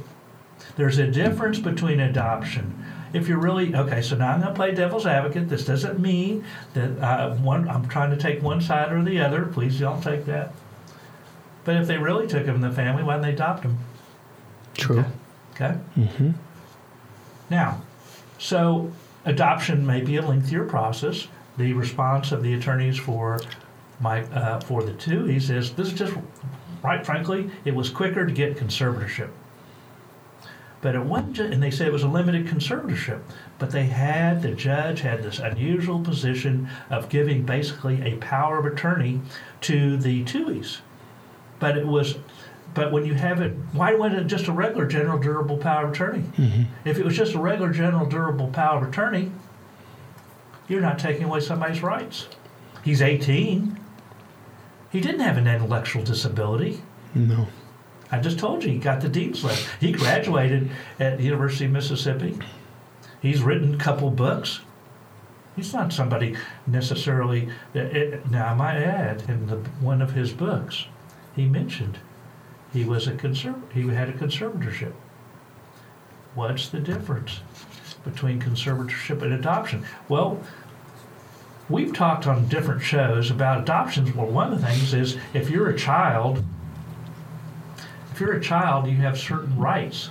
There's 0.77 0.99
a 0.99 1.07
difference 1.07 1.59
between 1.59 2.01
adoption. 2.01 2.84
If 3.15 3.29
you're 3.29 3.39
really 3.39 3.75
okay, 3.75 4.03
so 4.03 4.17
now 4.17 4.33
I'm 4.33 4.41
going 4.41 4.53
to 4.53 4.57
play 4.57 4.75
devil's 4.75 5.07
advocate. 5.07 5.49
This 5.49 5.65
doesn't 5.65 6.01
mean 6.01 6.45
that 6.75 6.99
uh, 6.99 7.35
one. 7.37 7.69
I'm 7.69 7.89
trying 7.89 8.11
to 8.11 8.17
take 8.17 8.43
one 8.43 8.61
side 8.61 8.93
or 8.93 9.03
the 9.05 9.21
other. 9.21 9.47
Please 9.47 9.79
don't 9.79 10.03
take 10.03 10.25
that. 10.25 10.53
But 11.65 11.77
if 11.77 11.87
they 11.87 11.97
really 11.97 12.27
took 12.27 12.45
him 12.45 12.57
in 12.57 12.61
the 12.61 12.73
family, 12.73 13.05
why 13.05 13.15
didn't 13.15 13.27
they 13.27 13.33
adopt 13.33 13.63
him? 13.63 13.79
True. 14.75 15.05
Okay. 15.55 15.79
Mm-hmm. 15.97 16.31
Now, 17.51 17.83
so 18.39 18.93
adoption 19.25 19.87
may 19.87 20.01
be 20.01 20.17
a 20.17 20.23
lengthier 20.23 20.65
process. 20.65 21.29
The 21.57 21.73
response 21.73 22.33
of 22.33 22.43
the 22.43 22.55
attorneys 22.55 22.99
for 22.99 23.41
my 24.01 24.25
uh, 24.25 24.59
for 24.61 24.83
the 24.83 24.93
two, 24.93 25.25
he 25.27 25.39
says 25.39 25.73
this 25.75 25.87
is 25.87 25.95
just 25.95 26.15
right. 26.83 27.07
Frankly, 27.07 27.49
it 27.65 27.75
was 27.75 27.91
quicker 27.91 28.27
to 28.27 28.33
get 28.33 28.57
conservatorship. 28.57 29.31
But 30.85 30.97
it 30.97 31.03
wasn't, 31.03 31.39
and 31.39 31.63
they 31.63 31.71
said 31.71 31.87
it 31.87 31.95
was 31.95 32.03
a 32.03 32.09
limited 32.09 32.47
conservatorship. 32.47 33.23
But 33.59 33.71
they 33.71 33.85
had 33.85 34.43
the 34.43 34.51
judge 34.51 35.01
had 35.01 35.23
this 35.23 35.39
unusual 35.39 35.99
position 35.99 36.69
of 36.91 37.09
giving 37.09 37.45
basically 37.45 38.03
a 38.03 38.19
power 38.19 38.59
of 38.59 38.67
attorney 38.67 39.23
to 39.63 39.97
the 39.97 40.25
Tuohys. 40.25 40.81
But 41.59 41.79
it 41.79 41.87
was, 41.87 42.19
but 42.75 42.93
when 42.93 43.07
you 43.07 43.15
have 43.15 43.41
it, 43.41 43.55
why 43.73 43.95
wasn't 43.95 44.21
it 44.21 44.27
just 44.27 44.47
a 44.47 44.53
regular 44.53 44.85
general 44.85 45.19
durable 45.19 45.57
power 45.57 45.87
of 45.87 45.93
attorney? 45.93 46.25
Mm-hmm. 46.37 46.65
If 46.85 46.99
it 46.99 47.05
was 47.07 47.17
just 47.17 47.33
a 47.33 47.39
regular 47.39 47.73
general 47.73 48.05
durable 48.05 48.49
power 48.49 48.83
of 48.83 48.87
attorney, 48.87 49.33
you're 50.69 50.83
not 50.83 50.99
taking 50.99 51.25
away 51.25 51.41
somebody's 51.41 51.83
rights. 51.83 52.29
He's 52.85 53.01
18. 53.01 53.81
He 54.93 55.01
didn't 55.01 55.21
have 55.21 55.39
an 55.39 55.47
intellectual 55.47 56.03
disability. 56.05 56.83
No. 57.15 57.47
I 58.15 58.21
just 58.21 58.39
told 58.39 58.63
you 58.63 58.71
he 58.71 58.79
got 58.79 59.01
the 59.01 59.09
dean's 59.09 59.43
list. 59.43 59.69
He 59.81 59.91
graduated 59.91 60.71
at 61.01 61.19
the 61.19 61.25
University 61.25 61.65
of 61.65 61.73
Mississippi. 61.73 62.39
He's 63.21 63.43
written 63.43 63.75
a 63.75 63.77
couple 63.77 64.09
books. 64.13 64.61
He's 65.57 65.75
not 65.75 65.93
somebody 65.93 66.37
necessarily. 66.65 67.49
It, 67.75 68.31
now, 68.31 68.53
I 68.53 68.55
might 68.55 68.77
add, 68.77 69.25
in 69.29 69.49
the, 69.49 69.57
one 69.81 70.01
of 70.01 70.13
his 70.13 70.33
books, 70.33 70.87
he 71.35 71.47
mentioned 71.47 71.99
he 72.73 72.85
was 72.85 73.09
a 73.09 73.15
conserv- 73.15 73.73
He 73.73 73.89
had 73.89 74.09
a 74.09 74.13
conservatorship. 74.13 74.93
What's 76.37 76.69
the 76.69 76.79
difference 76.79 77.41
between 78.05 78.41
conservatorship 78.41 79.23
and 79.23 79.33
adoption? 79.33 79.85
Well, 80.09 80.39
we've 81.69 81.93
talked 81.93 82.29
on 82.29 82.47
different 82.47 82.83
shows 82.83 83.33
about 83.33 83.63
adoptions. 83.63 84.15
Well, 84.15 84.29
one 84.29 84.53
of 84.53 84.61
the 84.61 84.67
things 84.69 84.95
is 84.95 85.19
if 85.33 85.51
you're 85.51 85.71
a 85.71 85.77
child, 85.77 86.45
if 88.15 88.21
you're 88.21 88.35
a 88.35 88.41
child, 88.41 88.87
you 88.87 88.95
have 88.99 89.19
certain 89.19 89.59
rights. 89.59 90.11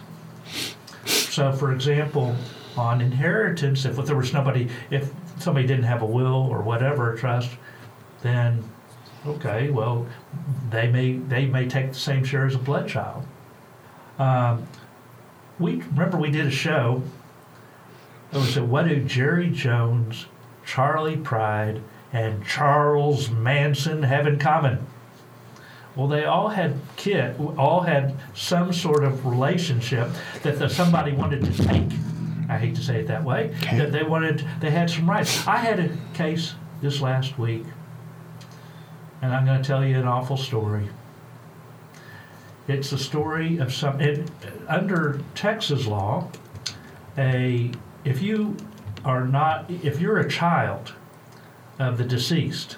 So, 1.05 1.53
for 1.53 1.71
example, 1.71 2.35
on 2.75 2.99
inheritance, 2.99 3.85
if 3.85 3.95
there 3.95 4.17
was 4.17 4.33
nobody, 4.33 4.67
if 4.91 5.09
somebody 5.39 5.65
didn't 5.65 5.85
have 5.85 6.01
a 6.01 6.05
will 6.05 6.49
or 6.51 6.61
whatever, 6.61 7.15
trust, 7.15 7.51
then 8.21 8.61
okay, 9.25 9.69
well, 9.69 10.05
they 10.69 10.91
may 10.91 11.13
they 11.13 11.45
may 11.45 11.65
take 11.65 11.89
the 11.89 11.97
same 11.97 12.25
share 12.25 12.45
as 12.45 12.55
a 12.55 12.59
blood 12.59 12.89
child. 12.89 13.25
Um, 14.19 14.67
we 15.57 15.75
remember 15.75 16.17
we 16.17 16.29
did 16.29 16.45
a 16.45 16.51
show. 16.51 17.03
It 18.33 18.35
was 18.35 18.57
a 18.57 18.65
what 18.65 18.89
do 18.89 19.01
Jerry 19.01 19.49
Jones, 19.49 20.25
Charley 20.65 21.15
Pride, 21.15 21.81
and 22.11 22.45
Charles 22.45 23.29
Manson 23.29 24.03
have 24.03 24.27
in 24.27 24.39
common? 24.39 24.85
Well, 25.95 26.07
they 26.07 26.25
all 26.25 26.49
had 26.49 26.79
kid, 26.95 27.39
all 27.57 27.81
had 27.81 28.15
some 28.33 28.73
sort 28.73 29.03
of 29.03 29.25
relationship 29.25 30.09
that 30.41 30.57
the, 30.57 30.67
somebody 30.67 31.11
wanted 31.11 31.43
to 31.45 31.63
take. 31.63 31.87
I 32.49 32.57
hate 32.57 32.75
to 32.75 32.83
say 32.83 32.99
it 32.99 33.07
that 33.07 33.23
way. 33.23 33.53
Okay. 33.61 33.77
That 33.77 33.91
they 33.91 34.03
wanted, 34.03 34.45
they 34.59 34.71
had 34.71 34.89
some 34.89 35.09
rights. 35.09 35.47
I 35.47 35.57
had 35.57 35.79
a 35.79 35.89
case 36.13 36.55
this 36.81 36.99
last 36.99 37.37
week, 37.37 37.63
and 39.21 39.33
I'm 39.33 39.45
going 39.45 39.61
to 39.61 39.67
tell 39.67 39.85
you 39.85 39.97
an 39.97 40.07
awful 40.07 40.37
story. 40.37 40.89
It's 42.67 42.91
a 42.91 42.97
story 42.97 43.57
of 43.57 43.73
some. 43.73 43.99
It, 43.99 44.29
under 44.67 45.21
Texas 45.35 45.85
law, 45.85 46.29
a 47.17 47.71
if 48.05 48.21
you 48.21 48.55
are 49.03 49.27
not 49.27 49.69
if 49.69 49.99
you're 49.99 50.19
a 50.19 50.29
child 50.29 50.93
of 51.77 51.97
the 51.97 52.05
deceased, 52.05 52.77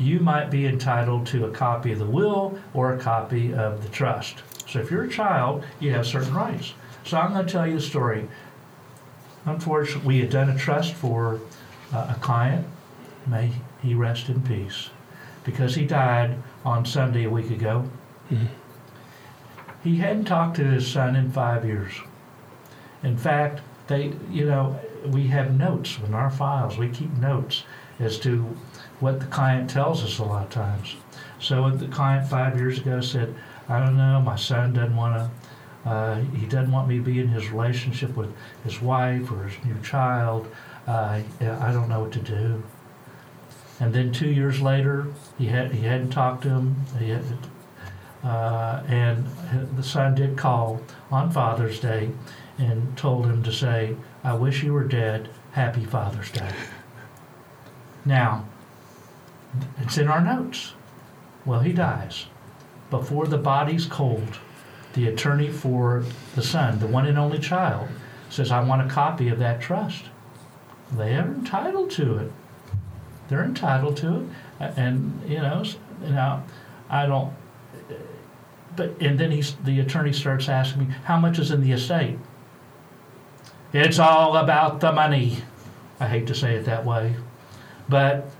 you 0.00 0.18
might 0.20 0.50
be 0.50 0.66
entitled 0.66 1.26
to 1.26 1.44
a 1.44 1.50
copy 1.50 1.92
of 1.92 1.98
the 1.98 2.06
will 2.06 2.58
or 2.74 2.94
a 2.94 2.98
copy 2.98 3.52
of 3.54 3.82
the 3.82 3.88
trust. 3.88 4.42
So 4.66 4.80
if 4.80 4.90
you're 4.90 5.04
a 5.04 5.10
child, 5.10 5.64
you 5.78 5.92
have 5.92 6.06
certain 6.06 6.34
rights. 6.34 6.74
So 7.04 7.18
I'm 7.18 7.32
going 7.32 7.46
to 7.46 7.52
tell 7.52 7.66
you 7.66 7.76
a 7.76 7.80
story. 7.80 8.28
Unfortunately, 9.44 10.06
we 10.06 10.20
had 10.20 10.30
done 10.30 10.50
a 10.50 10.56
trust 10.56 10.94
for 10.94 11.40
uh, 11.92 12.14
a 12.16 12.20
client. 12.20 12.66
May 13.26 13.52
he 13.82 13.94
rest 13.94 14.28
in 14.28 14.40
peace, 14.42 14.90
because 15.44 15.74
he 15.74 15.84
died 15.86 16.36
on 16.64 16.84
Sunday 16.84 17.24
a 17.24 17.30
week 17.30 17.50
ago. 17.50 17.88
He 19.82 19.96
hadn't 19.96 20.26
talked 20.26 20.56
to 20.56 20.64
his 20.64 20.86
son 20.86 21.16
in 21.16 21.32
five 21.32 21.64
years. 21.64 21.92
In 23.02 23.16
fact, 23.16 23.60
they, 23.86 24.12
you 24.30 24.44
know, 24.44 24.78
we 25.06 25.26
have 25.28 25.58
notes 25.58 25.98
in 26.06 26.14
our 26.14 26.30
files. 26.30 26.76
We 26.76 26.90
keep 26.90 27.10
notes 27.16 27.64
as 27.98 28.18
to 28.20 28.56
what 29.00 29.20
the 29.20 29.26
client 29.26 29.68
tells 29.68 30.04
us 30.04 30.18
a 30.18 30.24
lot 30.24 30.44
of 30.44 30.50
times. 30.50 30.96
So 31.40 31.70
the 31.70 31.88
client 31.88 32.28
five 32.28 32.56
years 32.56 32.78
ago 32.78 33.00
said, 33.00 33.34
"I 33.68 33.80
don't 33.80 33.96
know. 33.96 34.20
My 34.20 34.36
son 34.36 34.72
doesn't 34.72 34.96
want 34.96 35.16
to. 35.16 35.90
Uh, 35.90 36.20
he 36.36 36.46
doesn't 36.46 36.70
want 36.70 36.88
me 36.88 36.98
to 36.98 37.02
be 37.02 37.20
in 37.20 37.28
his 37.28 37.50
relationship 37.50 38.14
with 38.16 38.32
his 38.64 38.82
wife 38.82 39.30
or 39.32 39.44
his 39.44 39.64
new 39.64 39.80
child. 39.82 40.46
Uh, 40.86 41.20
I 41.40 41.72
don't 41.72 41.88
know 41.88 42.00
what 42.00 42.12
to 42.12 42.20
do." 42.20 42.62
And 43.80 43.94
then 43.94 44.12
two 44.12 44.28
years 44.28 44.60
later, 44.60 45.06
he 45.38 45.46
had 45.46 45.72
he 45.72 45.86
hadn't 45.86 46.10
talked 46.10 46.42
to 46.42 46.50
him. 46.50 46.76
Had, 46.98 47.24
uh, 48.22 48.82
and 48.86 49.26
the 49.76 49.82
son 49.82 50.14
did 50.14 50.36
call 50.36 50.82
on 51.10 51.30
Father's 51.30 51.80
Day 51.80 52.10
and 52.58 52.96
told 52.96 53.24
him 53.24 53.42
to 53.42 53.52
say, 53.52 53.96
I 54.22 54.34
wish 54.34 54.62
you 54.62 54.74
were 54.74 54.84
dead. 54.84 55.30
Happy 55.52 55.84
Father's 55.84 56.30
Day. 56.30 56.50
Now, 58.04 58.44
it's 59.78 59.98
in 59.98 60.08
our 60.08 60.20
notes. 60.20 60.74
Well, 61.44 61.60
he 61.60 61.72
dies. 61.72 62.26
Before 62.90 63.26
the 63.26 63.38
body's 63.38 63.86
cold, 63.86 64.38
the 64.94 65.08
attorney 65.08 65.50
for 65.50 66.04
the 66.34 66.42
son, 66.42 66.78
the 66.78 66.86
one 66.86 67.06
and 67.06 67.18
only 67.18 67.38
child, 67.38 67.88
says, 68.28 68.50
I 68.50 68.62
want 68.62 68.82
a 68.82 68.92
copy 68.92 69.28
of 69.28 69.38
that 69.38 69.60
trust. 69.60 70.04
They 70.96 71.14
are 71.14 71.26
entitled 71.26 71.90
to 71.92 72.18
it. 72.18 72.32
They're 73.28 73.44
entitled 73.44 73.96
to 73.98 74.16
it. 74.60 74.72
And, 74.76 75.20
you 75.28 75.38
know, 75.38 75.64
now, 76.02 76.44
I 76.88 77.06
don't, 77.06 77.32
but, 78.76 79.00
and 79.00 79.18
then 79.18 79.30
he's, 79.30 79.54
the 79.56 79.80
attorney 79.80 80.12
starts 80.12 80.48
asking 80.48 80.88
me, 80.88 80.94
how 81.04 81.18
much 81.18 81.38
is 81.38 81.50
in 81.50 81.60
the 81.60 81.72
estate? 81.72 82.18
It's 83.72 83.98
all 83.98 84.36
about 84.36 84.80
the 84.80 84.92
money. 84.92 85.38
I 86.00 86.08
hate 86.08 86.26
to 86.26 86.34
say 86.34 86.54
it 86.56 86.64
that 86.64 86.84
way, 86.84 87.14
but 87.88 88.30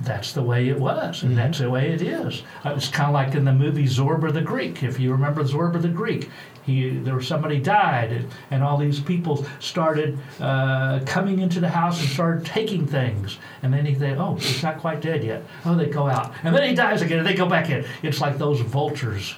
that's 0.00 0.32
the 0.32 0.42
way 0.42 0.68
it 0.68 0.78
was, 0.78 1.22
and 1.22 1.36
that's 1.36 1.58
the 1.58 1.70
way 1.70 1.90
it 1.92 2.02
is. 2.02 2.42
It's 2.64 2.88
kind 2.88 3.08
of 3.08 3.14
like 3.14 3.34
in 3.34 3.44
the 3.44 3.52
movie 3.52 3.84
Zorba 3.84 4.32
the 4.32 4.40
Greek. 4.40 4.82
If 4.82 4.98
you 4.98 5.12
remember 5.12 5.44
Zorba 5.44 5.80
the 5.80 5.88
Greek, 5.88 6.28
he 6.64 6.90
there 6.90 7.14
was 7.14 7.26
somebody 7.26 7.58
died, 7.58 8.12
and, 8.12 8.28
and 8.50 8.62
all 8.62 8.76
these 8.76 9.00
people 9.00 9.46
started 9.60 10.18
uh, 10.40 11.00
coming 11.06 11.40
into 11.40 11.60
the 11.60 11.68
house 11.68 12.00
and 12.00 12.08
started 12.08 12.44
taking 12.44 12.86
things, 12.86 13.38
and 13.62 13.72
then 13.72 13.86
he 13.86 13.94
they 13.94 14.12
oh 14.12 14.34
he's 14.36 14.62
not 14.62 14.78
quite 14.78 15.00
dead 15.00 15.22
yet. 15.22 15.44
Oh 15.64 15.74
they 15.74 15.86
go 15.86 16.08
out, 16.08 16.32
and 16.42 16.54
then 16.54 16.68
he 16.68 16.74
dies 16.74 17.02
again, 17.02 17.18
and 17.18 17.26
they 17.26 17.34
go 17.34 17.48
back 17.48 17.70
in. 17.70 17.84
It's 18.02 18.20
like 18.20 18.38
those 18.38 18.60
vultures. 18.60 19.36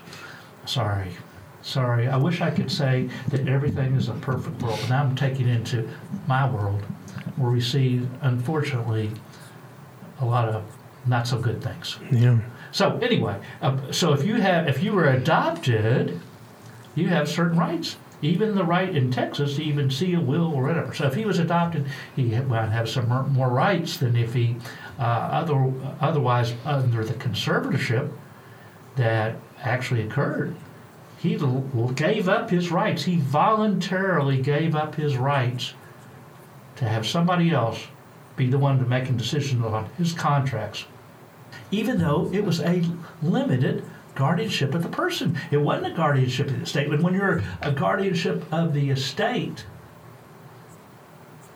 Sorry. 0.66 1.10
Sorry, 1.62 2.08
I 2.08 2.18
wish 2.18 2.42
I 2.42 2.50
could 2.50 2.70
say 2.70 3.08
that 3.28 3.48
everything 3.48 3.96
is 3.96 4.10
a 4.10 4.12
perfect 4.14 4.60
world, 4.62 4.78
but 4.82 4.90
now 4.90 5.02
I'm 5.02 5.16
taking 5.16 5.48
it 5.48 5.56
into 5.56 5.88
my 6.26 6.46
world 6.46 6.82
where 7.36 7.50
we 7.50 7.62
see, 7.62 8.06
unfortunately, 8.20 9.10
a 10.20 10.24
lot 10.24 10.48
of 10.48 10.62
not 11.06 11.26
so 11.26 11.38
good 11.38 11.62
things. 11.62 11.98
Yeah. 12.10 12.38
So 12.72 12.98
anyway, 12.98 13.38
uh, 13.62 13.92
so 13.92 14.12
if 14.12 14.24
you 14.24 14.40
have 14.40 14.68
if 14.68 14.82
you 14.82 14.92
were 14.92 15.08
adopted, 15.08 16.20
you 16.94 17.08
have 17.08 17.28
certain 17.28 17.58
rights. 17.58 17.96
Even 18.22 18.54
the 18.54 18.64
right 18.64 18.94
in 18.94 19.10
Texas 19.10 19.56
to 19.56 19.62
even 19.62 19.90
see 19.90 20.14
a 20.14 20.20
will 20.20 20.54
or 20.54 20.62
whatever. 20.62 20.94
So 20.94 21.06
if 21.06 21.14
he 21.14 21.26
was 21.26 21.38
adopted, 21.38 21.86
he 22.16 22.22
might 22.40 22.70
have 22.70 22.88
some 22.88 23.08
more- 23.08 23.50
rights 23.50 23.98
than 23.98 24.16
if 24.16 24.32
he 24.32 24.56
uh, 24.98 25.02
other 25.02 25.72
otherwise 26.00 26.54
under 26.64 27.04
the 27.04 27.12
conservatorship 27.14 28.10
that 28.96 29.36
actually 29.62 30.02
occurred. 30.02 30.54
He 31.18 31.34
l- 31.36 31.60
gave 31.94 32.28
up 32.28 32.48
his 32.50 32.70
rights. 32.70 33.04
He 33.04 33.16
voluntarily 33.18 34.40
gave 34.40 34.74
up 34.74 34.94
his 34.94 35.16
rights 35.18 35.74
to 36.76 36.88
have 36.88 37.06
somebody 37.06 37.50
else 37.50 37.86
be 38.36 38.48
the 38.48 38.58
one 38.58 38.78
to 38.78 38.84
making 38.84 39.16
decisions 39.16 39.64
on 39.64 39.86
his 39.96 40.12
contracts 40.12 40.84
even 41.70 41.98
though 41.98 42.30
it 42.32 42.44
was 42.44 42.60
a 42.60 42.82
limited 43.22 43.84
guardianship 44.14 44.74
of 44.74 44.82
the 44.82 44.88
person. 44.88 45.38
It 45.50 45.56
wasn't 45.58 45.92
a 45.92 45.96
guardianship 45.96 46.48
of 46.48 46.56
the 46.56 46.62
estate. 46.62 46.90
But 46.90 47.00
when 47.00 47.14
you're 47.14 47.42
a 47.62 47.72
guardianship 47.72 48.44
of 48.52 48.72
the 48.72 48.90
estate, 48.90 49.66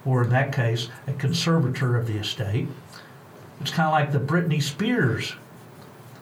or 0.05 0.25
in 0.25 0.31
that 0.31 0.53
case, 0.53 0.89
a 1.07 1.13
conservator 1.13 1.97
of 1.97 2.07
the 2.07 2.17
estate, 2.17 2.69
it's 3.61 3.71
kind 3.71 3.87
of 3.87 3.93
like 3.93 4.13
the 4.13 4.21
Britney 4.21 4.63
Spears. 4.63 5.35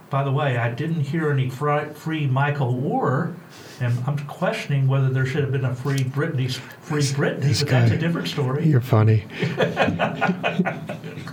By 0.08 0.22
the 0.22 0.30
way, 0.30 0.56
I 0.56 0.70
didn't 0.70 1.00
hear 1.00 1.30
any 1.32 1.50
free 1.50 2.26
Michael 2.26 2.74
Oher, 2.74 3.34
and 3.80 3.98
I'm 4.06 4.18
questioning 4.26 4.86
whether 4.86 5.08
there 5.08 5.26
should 5.26 5.42
have 5.42 5.50
been 5.50 5.64
a 5.64 5.74
free 5.74 5.98
Britney, 5.98 6.52
free 6.52 7.02
Britney, 7.02 7.40
This 7.40 7.62
but 7.62 7.70
that's 7.70 7.90
a 7.90 7.98
different 7.98 8.28
story. 8.28 8.66
You're 8.66 8.80
funny. 8.80 9.24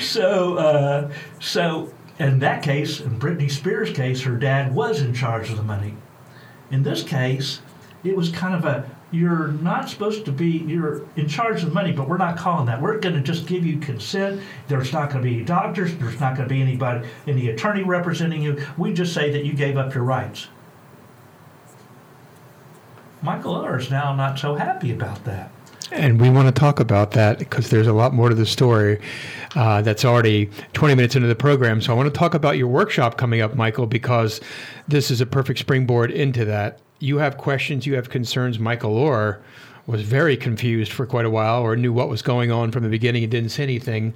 So, 0.00 0.56
uh, 0.56 1.12
so 1.40 1.92
in 2.18 2.38
that 2.40 2.62
case, 2.62 3.00
in 3.00 3.18
Britney 3.18 3.50
Spears' 3.50 3.90
case, 3.90 4.22
her 4.22 4.36
dad 4.36 4.74
was 4.74 5.00
in 5.00 5.14
charge 5.14 5.50
of 5.50 5.56
the 5.56 5.62
money. 5.62 5.94
In 6.70 6.82
this 6.82 7.02
case, 7.02 7.60
it 8.04 8.16
was 8.16 8.30
kind 8.30 8.54
of 8.54 8.64
a 8.64 8.90
you're 9.12 9.48
not 9.48 9.88
supposed 9.88 10.24
to 10.24 10.32
be 10.32 10.58
you're 10.66 11.04
in 11.16 11.28
charge 11.28 11.62
of 11.62 11.72
money, 11.72 11.92
but 11.92 12.08
we're 12.08 12.18
not 12.18 12.36
calling 12.36 12.66
that. 12.66 12.80
We're 12.80 12.98
going 12.98 13.14
to 13.14 13.20
just 13.20 13.46
give 13.46 13.66
you 13.66 13.78
consent. 13.78 14.40
There's 14.68 14.92
not 14.92 15.10
going 15.10 15.22
to 15.22 15.28
be 15.28 15.36
any 15.36 15.44
doctors. 15.44 15.94
There's 15.96 16.20
not 16.20 16.36
going 16.36 16.48
to 16.48 16.54
be 16.54 16.62
anybody, 16.62 17.08
any 17.26 17.48
attorney 17.48 17.82
representing 17.82 18.42
you. 18.42 18.64
We 18.78 18.92
just 18.92 19.12
say 19.12 19.30
that 19.30 19.44
you 19.44 19.52
gave 19.52 19.76
up 19.76 19.94
your 19.94 20.04
rights. 20.04 20.48
Michael 23.22 23.54
Oher 23.54 23.78
is 23.78 23.90
now 23.90 24.14
not 24.14 24.38
so 24.38 24.54
happy 24.54 24.92
about 24.92 25.24
that. 25.24 25.50
And 25.92 26.20
we 26.20 26.30
want 26.30 26.46
to 26.46 26.58
talk 26.58 26.78
about 26.78 27.10
that 27.12 27.38
because 27.38 27.68
there's 27.68 27.88
a 27.88 27.92
lot 27.92 28.14
more 28.14 28.28
to 28.28 28.34
the 28.34 28.46
story 28.46 29.00
uh, 29.56 29.82
that's 29.82 30.04
already 30.04 30.48
20 30.72 30.94
minutes 30.94 31.16
into 31.16 31.26
the 31.26 31.34
program. 31.34 31.80
So 31.80 31.92
I 31.92 31.96
want 31.96 32.12
to 32.12 32.16
talk 32.16 32.34
about 32.34 32.56
your 32.56 32.68
workshop 32.68 33.16
coming 33.16 33.40
up, 33.40 33.56
Michael, 33.56 33.86
because 33.86 34.40
this 34.86 35.10
is 35.10 35.20
a 35.20 35.26
perfect 35.26 35.58
springboard 35.58 36.12
into 36.12 36.44
that. 36.44 36.78
You 37.00 37.18
have 37.18 37.38
questions, 37.38 37.86
you 37.86 37.94
have 37.94 38.10
concerns. 38.10 38.58
Michael 38.58 38.94
Oher 38.94 39.40
was 39.86 40.02
very 40.02 40.36
confused 40.36 40.92
for 40.92 41.06
quite 41.06 41.24
a 41.24 41.30
while 41.30 41.62
or 41.62 41.74
knew 41.74 41.92
what 41.92 42.10
was 42.10 42.22
going 42.22 42.52
on 42.52 42.70
from 42.70 42.82
the 42.82 42.90
beginning 42.90 43.24
and 43.24 43.30
didn't 43.30 43.50
say 43.50 43.62
anything. 43.62 44.14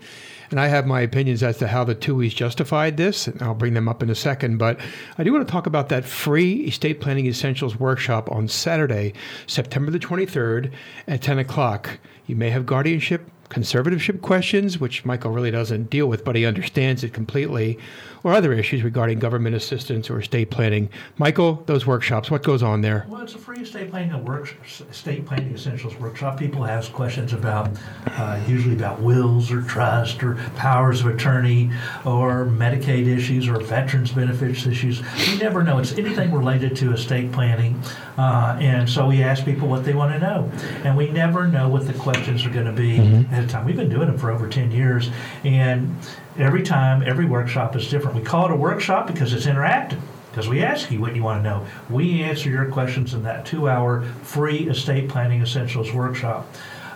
And 0.50 0.60
I 0.60 0.68
have 0.68 0.86
my 0.86 1.00
opinions 1.00 1.42
as 1.42 1.56
to 1.58 1.66
how 1.66 1.84
the 1.84 1.94
Tuohys 1.94 2.34
justified 2.34 2.98
this, 2.98 3.26
and 3.26 3.42
I'll 3.42 3.54
bring 3.54 3.72
them 3.72 3.88
up 3.88 4.02
in 4.02 4.10
a 4.10 4.14
second. 4.14 4.58
But 4.58 4.78
I 5.16 5.24
do 5.24 5.32
want 5.32 5.48
to 5.48 5.50
talk 5.50 5.66
about 5.66 5.88
that 5.88 6.04
free 6.04 6.66
estate 6.66 7.00
planning 7.00 7.26
essentials 7.26 7.80
workshop 7.80 8.30
on 8.30 8.48
Saturday, 8.48 9.14
September 9.46 9.90
the 9.90 9.98
23rd 9.98 10.70
at 11.08 11.22
10 11.22 11.38
o'clock. 11.38 11.98
You 12.26 12.36
may 12.36 12.50
have 12.50 12.66
guardianship 12.66 13.30
conservatorship 13.48 14.20
questions, 14.20 14.78
which 14.78 15.04
Michael 15.04 15.30
really 15.30 15.50
doesn't 15.50 15.90
deal 15.90 16.06
with, 16.06 16.24
but 16.24 16.36
he 16.36 16.44
understands 16.44 17.04
it 17.04 17.12
completely, 17.12 17.78
or 18.24 18.32
other 18.32 18.52
issues 18.52 18.82
regarding 18.82 19.18
government 19.18 19.54
assistance 19.54 20.10
or 20.10 20.18
estate 20.18 20.50
planning. 20.50 20.88
Michael, 21.18 21.62
those 21.66 21.86
workshops, 21.86 22.30
what 22.30 22.42
goes 22.42 22.62
on 22.62 22.80
there? 22.80 23.06
Well, 23.08 23.22
it's 23.22 23.34
a 23.34 23.38
free 23.38 23.60
estate 23.60 23.90
planning 23.90 24.24
work, 24.24 24.56
estate 24.90 25.26
planning 25.26 25.54
essentials 25.54 25.94
workshop. 25.96 26.38
People 26.38 26.64
ask 26.64 26.90
questions 26.92 27.34
about, 27.34 27.70
uh, 28.06 28.40
usually 28.48 28.74
about 28.74 29.00
wills 29.00 29.52
or 29.52 29.62
trust 29.62 30.22
or 30.22 30.36
powers 30.56 31.02
of 31.02 31.06
attorney 31.08 31.70
or 32.04 32.46
Medicaid 32.46 33.06
issues 33.06 33.46
or 33.46 33.60
veterans 33.60 34.10
benefits 34.10 34.66
issues. 34.66 35.02
You 35.28 35.38
never 35.38 35.62
know. 35.62 35.78
It's 35.78 35.92
anything 35.92 36.32
related 36.32 36.74
to 36.76 36.92
estate 36.92 37.30
planning, 37.30 37.78
uh, 38.16 38.56
and 38.58 38.88
so 38.88 39.06
we 39.06 39.22
ask 39.22 39.44
people 39.44 39.68
what 39.68 39.84
they 39.84 39.92
want 39.92 40.12
to 40.12 40.18
know, 40.18 40.50
and 40.84 40.96
we 40.96 41.10
never 41.10 41.46
know 41.46 41.68
what 41.68 41.86
the 41.86 41.92
questions 41.92 42.46
are 42.46 42.50
going 42.50 42.64
to 42.66 42.72
be 42.72 42.98
at 43.32 43.44
a 43.44 43.46
time. 43.46 43.66
We've 43.66 43.76
been 43.76 43.90
doing 43.90 44.08
it 44.08 44.18
for 44.18 44.30
over 44.30 44.48
ten 44.48 44.70
years, 44.70 45.10
and 45.44 45.94
every 46.38 46.62
time, 46.62 47.02
every 47.02 47.24
workshop 47.24 47.76
is 47.76 47.88
different. 47.88 48.16
We 48.16 48.22
call 48.22 48.46
it 48.46 48.50
a 48.52 48.56
workshop 48.56 49.06
because 49.06 49.32
it's 49.32 49.46
interactive 49.46 50.00
because 50.30 50.48
we 50.48 50.62
ask 50.62 50.90
you 50.90 51.00
what 51.00 51.14
you 51.14 51.22
want 51.22 51.44
to 51.44 51.48
know. 51.48 51.66
We 51.88 52.22
answer 52.22 52.50
your 52.50 52.66
questions 52.66 53.14
in 53.14 53.22
that 53.22 53.46
two 53.46 53.68
hour 53.68 54.02
free 54.22 54.68
estate 54.68 55.08
planning 55.08 55.40
essentials 55.40 55.92
workshop. 55.92 56.52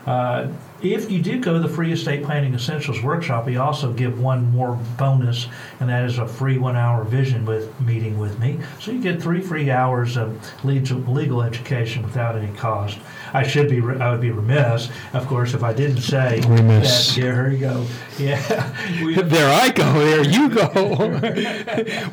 Uh, 0.06 0.48
if 0.82 1.10
you 1.10 1.20
do 1.20 1.40
go 1.40 1.54
to 1.54 1.58
the 1.58 1.68
free 1.68 1.92
estate 1.92 2.24
planning 2.24 2.54
essentials 2.54 3.02
workshop, 3.02 3.46
we 3.46 3.56
also 3.56 3.92
give 3.92 4.20
one 4.20 4.50
more 4.50 4.78
bonus, 4.96 5.48
and 5.80 5.88
that 5.88 6.04
is 6.04 6.18
a 6.18 6.26
free 6.26 6.58
one 6.58 6.76
hour 6.76 7.04
vision 7.04 7.44
with 7.44 7.78
meeting 7.80 8.18
with 8.18 8.38
me. 8.38 8.60
So 8.80 8.92
you 8.92 9.00
get 9.00 9.20
three 9.20 9.40
free 9.40 9.70
hours 9.70 10.16
of 10.16 10.38
legal 10.64 10.98
legal 11.00 11.42
education 11.42 12.02
without 12.02 12.36
any 12.36 12.54
cost. 12.56 12.98
I 13.32 13.46
should 13.46 13.68
be 13.68 13.80
I 13.80 14.10
would 14.10 14.20
be 14.20 14.30
remiss, 14.30 14.88
of 15.12 15.26
course, 15.26 15.54
if 15.54 15.62
I 15.62 15.72
didn't 15.72 16.00
say 16.00 16.40
Remiss. 16.46 17.14
that. 17.14 17.20
Here 17.20 17.50
you 17.50 17.58
go. 17.58 17.86
Yeah, 18.18 18.74
we, 19.04 19.14
There 19.22 19.52
I 19.52 19.70
go. 19.70 19.92
There 19.92 20.24
you 20.24 20.48
go. 20.48 20.68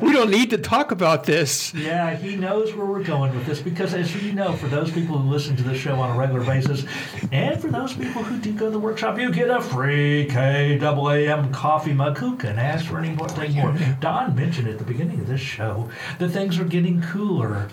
we 0.00 0.12
don't 0.12 0.30
need 0.30 0.50
to 0.50 0.58
talk 0.58 0.90
about 0.92 1.24
this. 1.24 1.72
Yeah, 1.74 2.14
he 2.16 2.36
knows 2.36 2.74
where 2.74 2.86
we're 2.86 3.02
going 3.02 3.34
with 3.34 3.46
this 3.46 3.60
because, 3.60 3.94
as 3.94 4.14
you 4.22 4.32
know, 4.32 4.52
for 4.54 4.66
those 4.68 4.90
people 4.90 5.18
who 5.18 5.28
listen 5.30 5.56
to 5.56 5.62
this 5.62 5.78
show 5.78 5.96
on 5.96 6.14
a 6.14 6.18
regular 6.18 6.44
basis, 6.44 6.84
and 7.32 7.60
for 7.60 7.68
those 7.68 7.92
people 7.94 8.22
who 8.22 8.38
do 8.38 8.55
go 8.56 8.66
to 8.66 8.70
the 8.70 8.78
workshop, 8.78 9.18
you 9.18 9.30
get 9.32 9.50
a 9.50 9.60
free 9.60 10.26
KAAM 10.30 11.52
coffee 11.52 11.92
mug. 11.92 12.18
Who 12.18 12.36
can 12.36 12.58
ask 12.58 12.86
for 12.86 12.98
any 12.98 13.10
more 13.10 13.28
thing 13.28 13.52
more? 13.54 13.76
Don 14.00 14.34
mentioned 14.34 14.68
at 14.68 14.78
the 14.78 14.84
beginning 14.84 15.20
of 15.20 15.26
this 15.26 15.40
show 15.40 15.90
that 16.18 16.30
things 16.30 16.58
are 16.58 16.64
getting 16.64 17.02
cooler. 17.02 17.68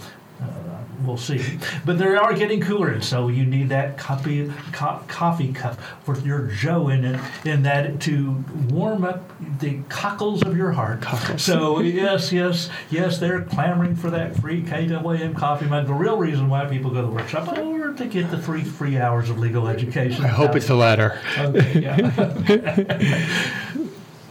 We'll 1.06 1.18
see, 1.18 1.60
but 1.86 1.98
they 1.98 2.08
are 2.08 2.34
getting 2.34 2.62
cooler, 2.62 2.90
and 2.90 3.04
so 3.04 3.28
you 3.28 3.46
need 3.46 3.70
that 3.70 3.98
coffee 3.98 4.52
co- 4.72 5.02
coffee 5.08 5.52
cup 5.52 5.80
with 6.08 6.26
your 6.26 6.48
Joe 6.48 6.90
in 6.90 7.04
it, 7.04 7.20
in 7.46 7.64
that 7.64 8.00
to 8.02 8.44
warm 8.70 9.04
up 9.04 9.30
the 9.60 9.80
cockles 9.90 10.44
of 10.44 10.56
your 10.56 10.72
heart. 10.72 11.02
Cockles. 11.02 11.42
So 11.42 11.80
yes, 11.82 12.32
yes, 12.32 12.70
yes, 12.90 13.18
they're 13.18 13.42
clamoring 13.42 13.96
for 13.96 14.10
that 14.12 14.36
free 14.38 14.62
KAAM 14.62 15.36
coffee 15.36 15.66
mug. 15.66 15.88
The 15.88 15.94
real 15.94 16.18
reason 16.18 16.50
why 16.50 16.66
people 16.66 16.92
go 16.92 17.02
to 17.02 17.08
the 17.08 17.14
workshop 17.14 17.58
or 17.58 17.94
to 17.94 18.06
get 18.06 18.32
the 18.32 18.42
three 18.42 18.64
free 18.64 18.98
hours 18.98 19.30
of 19.30 19.40
legal 19.40 19.68
education. 19.68 20.24
I 20.24 20.30
hope 20.30 20.56
it's 20.56 20.68
the 20.68 20.76
latter. 20.76 21.20
Okay, 21.38 21.80
yeah. 21.80 23.60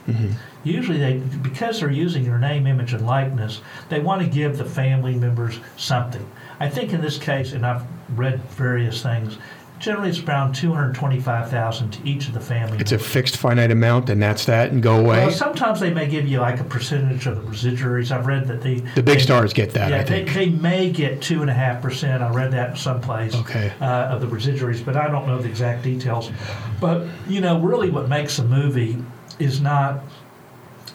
Usually, 0.64 0.98
they 0.98 1.18
because 1.42 1.80
they're 1.80 1.90
using 1.90 2.24
your 2.24 2.38
name, 2.38 2.66
image, 2.66 2.92
and 2.92 3.06
likeness, 3.06 3.60
they 3.88 4.00
want 4.00 4.22
to 4.22 4.28
give 4.28 4.58
the 4.58 4.64
family 4.64 5.14
members 5.14 5.60
something. 5.76 6.28
I 6.60 6.68
think 6.68 6.92
in 6.92 7.00
this 7.00 7.18
case, 7.18 7.52
and 7.52 7.64
I've 7.64 7.82
read 8.16 8.42
various 8.50 9.02
things. 9.02 9.38
Generally, 9.78 10.08
it's 10.10 10.18
around 10.18 10.54
two 10.56 10.72
hundred 10.72 10.96
twenty-five 10.96 11.48
thousand 11.48 11.92
to 11.92 12.04
each 12.08 12.26
of 12.26 12.34
the 12.34 12.40
family. 12.40 12.78
It's 12.78 12.90
a 12.90 12.98
fixed 12.98 13.36
finite 13.36 13.70
amount, 13.70 14.10
and 14.10 14.20
that's 14.20 14.44
that, 14.46 14.72
and 14.72 14.82
go 14.82 14.96
away. 14.96 15.18
Well, 15.18 15.30
sometimes 15.30 15.78
they 15.78 15.94
may 15.94 16.08
give 16.08 16.26
you 16.26 16.40
like 16.40 16.58
a 16.58 16.64
percentage 16.64 17.28
of 17.28 17.36
the 17.36 17.48
residuaries. 17.48 18.10
I've 18.10 18.26
read 18.26 18.48
that 18.48 18.60
they 18.60 18.80
the 18.96 19.02
big 19.04 19.18
they- 19.18 19.22
stars 19.22 19.52
get 19.52 19.70
that, 19.74 19.90
yeah, 19.90 20.00
I 20.00 20.02
they, 20.02 20.24
they 20.24 20.48
may 20.48 20.90
get 20.90 21.22
two 21.22 21.42
and 21.42 21.48
a 21.48 21.54
half 21.54 21.80
percent. 21.80 22.24
I 22.24 22.34
read 22.34 22.50
that 22.50 22.76
someplace. 22.76 23.36
Okay. 23.36 23.72
Uh, 23.80 24.08
of 24.08 24.20
the 24.20 24.26
residuaries, 24.26 24.80
but 24.82 24.96
I 24.96 25.06
don't 25.06 25.28
know 25.28 25.38
the 25.40 25.48
exact 25.48 25.84
details. 25.84 26.32
But 26.80 27.06
you 27.28 27.40
know, 27.40 27.60
really, 27.60 27.88
what 27.90 28.08
makes 28.08 28.40
a 28.40 28.44
movie 28.44 28.96
is 29.38 29.60
not. 29.60 30.02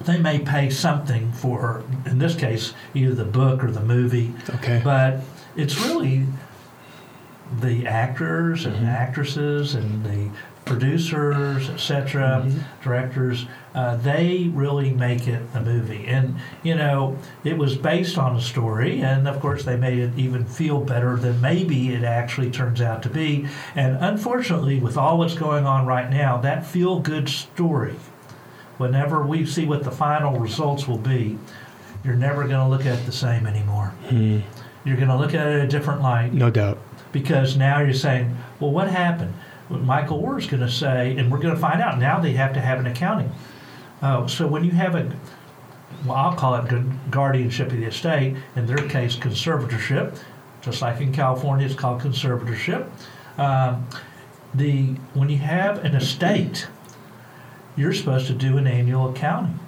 They 0.06 0.18
may 0.20 0.40
pay 0.40 0.70
something 0.70 1.32
for, 1.32 1.84
in 2.06 2.20
this 2.20 2.36
case, 2.36 2.74
either 2.94 3.14
the 3.14 3.26
book 3.26 3.64
or 3.64 3.72
the 3.72 3.82
movie. 3.82 4.34
Okay. 4.56 4.82
But 4.84 5.20
it's 5.56 5.80
really 5.82 6.26
the 7.60 7.86
actors 7.88 8.66
Mm-hmm. 8.66 8.76
and 8.76 8.88
actresses 8.88 9.76
and 9.76 10.04
the 10.06 10.30
producers, 10.66 11.70
etc., 11.70 12.44
Mm-hmm. 12.46 12.60
directors, 12.84 13.46
uh, 13.76 13.96
they 13.98 14.50
really 14.54 14.92
make 14.92 15.28
it 15.28 15.42
a 15.54 15.60
movie. 15.62 16.06
And, 16.08 16.36
you 16.64 16.76
know, 16.76 17.18
it 17.44 17.58
was 17.58 17.76
based 17.76 18.18
on 18.18 18.36
a 18.38 18.42
story, 18.42 19.02
and 19.02 19.28
of 19.28 19.40
course, 19.42 19.66
they 19.66 19.76
made 19.76 20.00
it 20.00 20.18
even 20.18 20.46
feel 20.46 20.80
better 20.80 21.18
than 21.18 21.42
maybe 21.42 21.94
it 21.94 22.04
actually 22.04 22.50
turns 22.50 22.80
out 22.82 23.04
to 23.04 23.10
be. 23.10 23.46
And 23.76 23.98
unfortunately, 24.00 24.80
with 24.80 24.96
all 24.98 25.18
what's 25.18 25.36
going 25.36 25.66
on 25.66 25.86
right 25.86 26.10
now, 26.10 26.38
that 26.38 26.66
feel 26.66 27.00
good 27.00 27.28
story, 27.28 27.96
whenever 28.78 29.26
we 29.26 29.46
see 29.46 29.66
what 29.66 29.84
the 29.84 29.92
final 29.92 30.40
results 30.40 30.88
will 30.88 30.98
be, 30.98 31.38
you're 32.04 32.16
never 32.16 32.42
going 32.48 32.60
to 32.60 32.68
look 32.68 32.86
at 32.86 33.00
it 33.00 33.06
the 33.06 33.12
same 33.12 33.46
anymore. 33.48 33.94
You're 34.12 34.98
going 34.98 35.08
to 35.08 35.16
look 35.18 35.34
at 35.34 35.48
it 35.48 35.62
a 35.64 35.68
different 35.68 36.02
light 36.02 36.34
No 36.34 36.50
doubt. 36.50 36.78
because 37.14 37.56
now 37.56 37.80
you're 37.80 37.94
saying, 37.94 38.36
well, 38.60 38.72
what 38.72 38.90
happened? 38.90 39.34
What 39.70 39.82
Michael 39.82 40.22
Oher 40.22 40.38
is 40.40 40.46
going 40.48 40.62
to 40.62 40.70
say, 40.70 41.16
and 41.18 41.32
we're 41.32 41.38
going 41.40 41.54
to 41.56 41.60
find 41.60 41.82
out. 41.82 41.98
Now 42.00 42.20
they 42.20 42.34
have 42.34 42.54
to 42.54 42.60
have 42.60 42.80
an 42.80 42.88
accounting. 42.88 43.32
Uh, 44.02 44.28
so 44.28 44.46
when 44.46 44.66
you 44.66 44.72
have 44.72 44.96
a, 44.96 45.10
well, 46.06 46.18
I'll 46.18 46.36
call 46.36 46.56
it 46.56 47.10
guardianship 47.12 47.72
of 47.72 47.78
the 47.78 47.86
estate, 47.86 48.36
in 48.58 48.66
their 48.66 48.86
case, 48.90 49.16
conservatorship, 49.16 50.20
just 50.62 50.82
like 50.82 51.00
in 51.00 51.14
California, 51.14 51.66
it's 51.66 51.76
called 51.76 52.02
conservatorship. 52.02 52.90
Um, 53.38 53.88
the 54.54 54.88
when 55.14 55.30
you 55.30 55.38
have 55.38 55.78
an 55.86 55.96
estate, 55.96 56.68
you're 57.76 57.94
supposed 57.94 58.28
to 58.28 58.34
do 58.34 58.58
an 58.58 58.68
annual 58.68 59.10
accounting. 59.10 59.60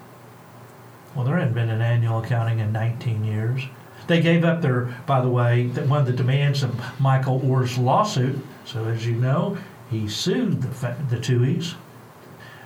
Well, 1.15 1.25
there 1.25 1.37
hadn't 1.37 1.53
been 1.53 1.69
an 1.69 1.81
annual 1.81 2.19
accounting 2.19 2.59
in 2.59 2.71
19 2.71 3.23
years. 3.23 3.63
They 4.07 4.21
gave 4.21 4.43
up 4.43 4.61
their, 4.61 4.93
by 5.07 5.21
the 5.21 5.29
way, 5.29 5.67
one 5.67 5.99
of 5.99 6.05
the 6.05 6.13
demands 6.13 6.61
of 6.61 6.99
Michael 6.99 7.41
Oher's 7.43 7.77
lawsuit. 7.77 8.37
So 8.65 8.85
as 8.85 9.05
you 9.05 9.15
know, 9.15 9.57
he 9.89 10.07
sued 10.07 10.61
the 10.61 10.95
the 11.09 11.17
Tuohys 11.17 11.75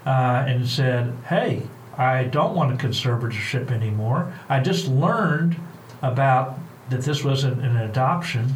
uh, 0.05 0.45
and 0.47 0.67
said, 0.67 1.13
"Hey, 1.27 1.63
I 1.97 2.23
don't 2.23 2.55
want 2.55 2.73
a 2.73 2.87
conservatorship 2.87 3.71
anymore. 3.71 4.33
I 4.47 4.61
just 4.61 4.87
learned 4.87 5.57
about 6.01 6.57
that 6.89 7.01
this 7.01 7.23
wasn't 7.23 7.61
an 7.61 7.75
adoption, 7.75 8.55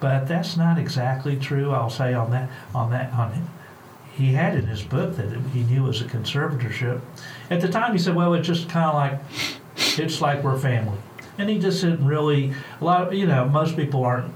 but 0.00 0.26
that's 0.28 0.56
not 0.56 0.78
exactly 0.78 1.36
true. 1.36 1.72
I'll 1.72 1.90
say 1.90 2.14
on 2.14 2.30
that 2.30 2.48
on 2.74 2.90
that 2.90 3.12
on. 3.12 3.48
He 4.16 4.32
had 4.32 4.54
in 4.54 4.66
his 4.66 4.82
book 4.82 5.16
that 5.16 5.30
he 5.52 5.62
knew 5.64 5.82
was 5.82 6.00
a 6.00 6.04
conservatorship. 6.04 7.00
At 7.50 7.60
the 7.60 7.68
time, 7.68 7.92
he 7.92 7.98
said, 7.98 8.14
"Well, 8.14 8.34
it's 8.34 8.46
just 8.46 8.68
kind 8.68 8.86
of 8.86 8.94
like 8.94 9.20
it's 9.98 10.20
like 10.20 10.42
we're 10.42 10.58
family," 10.58 10.98
and 11.38 11.50
he 11.50 11.58
just 11.58 11.82
didn't 11.82 12.06
really. 12.06 12.52
A 12.80 12.84
lot 12.84 13.08
of 13.08 13.14
you 13.14 13.26
know, 13.26 13.46
most 13.46 13.76
people 13.76 14.04
aren't 14.04 14.32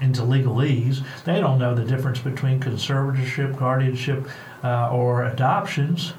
into 0.00 0.22
legalese. 0.22 1.02
They 1.24 1.40
don't 1.40 1.58
know 1.58 1.74
the 1.74 1.84
difference 1.84 2.20
between 2.20 2.60
conservatorship, 2.60 3.56
guardianship, 3.58 4.28
uh, 4.62 4.90
or 4.90 5.24
adoptions. 5.24 6.14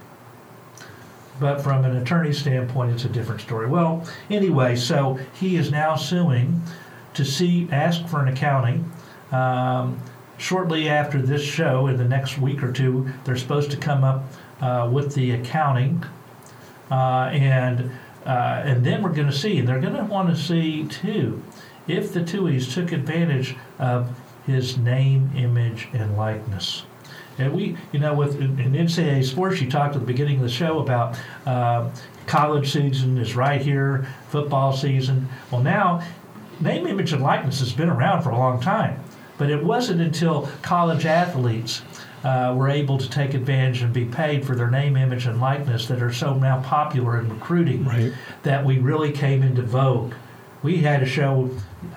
But 1.40 1.62
from 1.62 1.84
an 1.86 1.98
attorney 1.98 2.34
standpoint, 2.34 2.92
it's 2.92 3.06
a 3.06 3.10
different 3.10 3.42
story. 3.42 3.68
Well, 3.68 4.06
anyway, 4.30 4.76
so 4.76 5.20
he 5.34 5.56
is 5.56 5.72
now 5.72 5.96
suing 5.96 6.62
to 7.16 7.26
see, 7.26 7.68
ask 7.72 8.06
for 8.08 8.22
an 8.22 8.28
accounting. 8.28 8.92
Um, 9.32 10.00
shortly 10.42 10.90
after 10.90 11.22
this 11.22 11.44
show, 11.44 11.88
in 11.88 11.98
the 11.98 12.04
next 12.04 12.40
week 12.40 12.64
or 12.64 12.72
two, 12.72 13.12
they're 13.24 13.38
supposed 13.38 13.70
to 13.72 13.78
come 13.78 14.04
up 14.04 14.24
uh, 14.60 14.90
with 14.92 15.14
the 15.14 15.32
accounting, 15.32 16.04
uh, 16.90 17.30
and 17.32 17.92
uh, 18.26 18.62
and 18.66 18.86
then 18.86 19.02
we're 19.02 19.14
going 19.14 19.30
to 19.30 19.36
see. 19.36 19.60
And 19.60 19.68
they're 19.68 19.80
going 19.80 19.96
to 19.96 20.04
want 20.04 20.30
to 20.30 20.36
see 20.36 20.86
too 20.86 21.42
if 21.88 22.14
the 22.14 22.22
Tuohys 22.22 22.74
took 22.74 22.92
advantage 22.92 23.56
of 23.80 24.10
his 24.46 24.78
name, 24.78 25.32
image, 25.36 25.88
and 25.94 26.18
likeness. 26.18 26.84
And 27.38 27.54
we, 27.54 27.78
you 27.92 28.00
know, 28.00 28.14
with 28.14 28.40
in, 28.40 28.58
NCAA 28.58 29.24
sports, 29.24 29.62
you 29.62 29.70
talked 29.70 29.96
at 29.96 30.02
the 30.02 30.08
beginning 30.08 30.38
of 30.38 30.44
the 30.44 30.50
show 30.50 30.80
about 30.80 31.18
um, 31.46 31.92
college 32.28 32.72
season 32.72 33.18
is 33.18 33.36
right 33.36 33.62
here, 33.62 34.08
football 34.30 34.74
season. 34.74 35.28
Well, 35.50 35.62
now, 35.62 36.06
name, 36.60 36.86
image, 36.88 37.14
and 37.14 37.24
likeness 37.24 37.60
has 37.60 37.74
been 37.74 37.90
around 37.90 38.22
for 38.22 38.30
a 38.30 38.38
long 38.38 38.60
time, 38.60 39.01
but 39.42 39.50
it 39.50 39.64
wasn't 39.64 40.00
until 40.00 40.48
college 40.62 41.08
athletes 41.08 41.82
uh, 42.24 42.54
were 42.56 42.70
able 42.70 43.00
to 43.00 43.10
take 43.10 43.34
advantage 43.34 43.82
and 43.82 43.92
be 43.92 44.06
paid 44.06 44.46
for 44.46 44.56
their 44.56 44.70
name, 44.70 44.96
image, 44.96 45.26
and 45.26 45.42
likeness 45.42 45.88
that 45.88 46.00
are 46.04 46.14
so 46.14 46.36
now 46.36 46.62
popular 46.62 47.20
in 47.20 47.28
recruiting 47.28 47.84
Right. 47.84 48.14
that 48.44 48.64
we 48.64 48.78
really 48.78 49.12
came 49.12 49.42
into 49.42 49.64
vogue. 49.64 50.14
We 50.64 50.78
had 50.78 51.02
a 51.02 51.08
show 51.08 51.50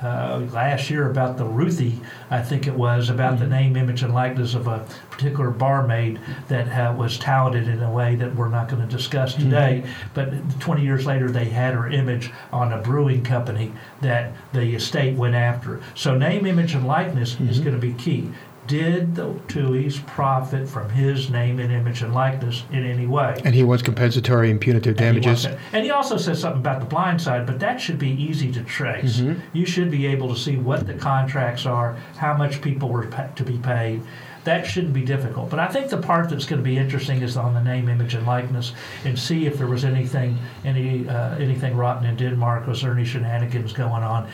uh, 0.03 0.41
last 0.53 0.89
year 0.89 1.11
about 1.11 1.37
the 1.37 1.45
Ruthie, 1.45 2.01
I 2.31 2.41
think 2.41 2.67
it 2.67 2.75
was, 2.75 3.11
about 3.11 3.39
the 3.39 3.47
name, 3.47 3.77
image, 3.77 4.03
and 4.03 4.15
likeness 4.15 4.55
of 4.55 4.67
a 4.67 4.87
particular 5.11 5.51
barmaid 5.51 6.19
that 6.49 6.69
uh, 6.69 6.95
was 6.95 7.19
touted 7.19 7.69
in 7.69 7.83
a 7.83 7.91
way 7.91 8.15
that 8.15 8.35
we're 8.35 8.49
not 8.49 8.69
going 8.71 8.81
to 8.81 8.89
discuss 8.89 9.35
today. 9.35 9.85
But 10.15 10.61
20 10.61 10.83
years 10.83 11.05
later, 11.05 11.31
they 11.31 11.45
had 11.47 11.75
her 11.75 11.89
image 11.91 12.31
on 12.53 12.73
a 12.73 12.79
brewing 12.79 13.23
company 13.23 13.73
that 14.01 14.33
the 14.55 14.75
estate 14.75 15.15
went 15.17 15.35
after. 15.35 15.83
So, 15.95 16.17
name, 16.17 16.47
image, 16.47 16.75
and 16.75 16.87
likeness 16.87 17.39
is 17.41 17.61
going 17.61 17.79
to 17.79 17.81
be 17.81 17.93
key. 17.93 18.31
Did 18.67 19.15
the 19.15 19.27
Tuohys 19.49 20.05
profit 20.07 20.67
from 20.67 20.89
his 20.89 21.29
name 21.29 21.59
and 21.59 21.71
image 21.71 22.03
and 22.03 22.15
likeness 22.15 22.65
in 22.73 22.85
any 22.85 23.07
way? 23.07 23.39
And 23.45 23.55
he 23.55 23.63
wants 23.63 23.83
compensatory 23.83 24.51
and 24.51 24.59
punitive 24.59 24.99
And 24.99 25.17
he 25.17 25.21
damages. 25.21 25.47
And 25.73 25.85
he 25.85 25.91
also 25.91 26.17
says 26.17 26.41
something 26.41 26.61
about 26.61 26.81
the 26.81 26.87
blind 26.87 27.21
side, 27.21 27.47
but 27.47 27.61
that 27.61 27.79
should 27.79 27.99
be 27.99 28.11
easy 28.11 28.51
to 28.53 28.63
trace. 28.65 29.19
Mm-hmm. 29.19 29.41
You 29.53 29.67
should 29.67 29.91
be 29.91 30.07
able 30.07 30.29
to 30.33 30.41
see 30.41 30.57
what 30.57 30.87
the 30.87 30.95
contracts 30.95 31.67
are, 31.67 31.95
how 32.17 32.35
much 32.37 32.63
people 32.63 32.89
were 32.89 33.07
pa- 33.07 33.29
to 33.35 33.45
be 33.45 33.59
paid. 33.59 34.03
That 34.45 34.67
shouldn't 34.67 34.93
be 34.93 35.05
difficult. 35.05 35.51
But 35.51 35.59
I 35.59 35.69
think 35.69 35.89
the 35.89 35.97
part 35.97 36.29
that's 36.29 36.45
going 36.45 36.63
to 36.63 36.65
be 36.65 36.77
interesting 36.77 37.23
is 37.23 37.37
on 37.37 37.55
the 37.55 37.63
name, 37.63 37.89
image, 37.89 38.15
and 38.15 38.27
likeness, 38.27 38.73
and 39.05 39.19
see 39.19 39.47
if 39.47 39.57
there 39.57 39.67
was 39.67 39.85
anything, 39.85 40.39
any 40.65 41.09
uh, 41.09 41.37
anything 41.37 41.75
rotten 41.77 42.07
in 42.07 42.17
Denmark. 42.17 42.67
Was 42.67 42.83
there 42.83 42.93
any 42.93 43.07
shenanigans 43.07 43.73
going 43.73 44.03
on? 44.03 44.29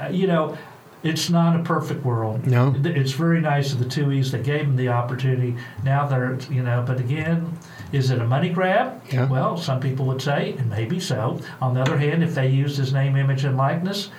Uh, 0.00 0.08
you 0.08 0.26
know. 0.26 0.56
It's 1.04 1.28
not 1.28 1.54
a 1.54 1.62
perfect 1.62 2.02
world. 2.04 2.46
No. 2.46 2.74
It's 2.82 3.12
very 3.12 3.40
nice 3.40 3.72
of 3.72 3.78
the 3.78 3.84
Tuohys. 3.84 4.30
They 4.30 4.40
gave 4.40 4.66
them 4.66 4.76
the 4.76 4.88
opportunity. 4.88 5.54
Now 5.84 6.06
they're, 6.06 6.38
you 6.50 6.62
know, 6.62 6.82
but 6.86 6.98
again, 6.98 7.58
is 7.92 8.10
it 8.10 8.20
a 8.20 8.24
money 8.24 8.48
grab? 8.48 9.02
Yeah. 9.10 9.28
Well, 9.28 9.58
some 9.58 9.80
people 9.80 10.06
would 10.06 10.22
say, 10.22 10.54
and 10.58 10.70
maybe 10.70 10.98
so. 10.98 11.40
On 11.60 11.74
the 11.74 11.82
other 11.82 11.98
hand, 11.98 12.24
if 12.24 12.34
they 12.34 12.48
used 12.48 12.78
his 12.78 12.94
name, 12.94 13.16
image, 13.16 13.44
and 13.44 13.56
likeness, 13.56 14.10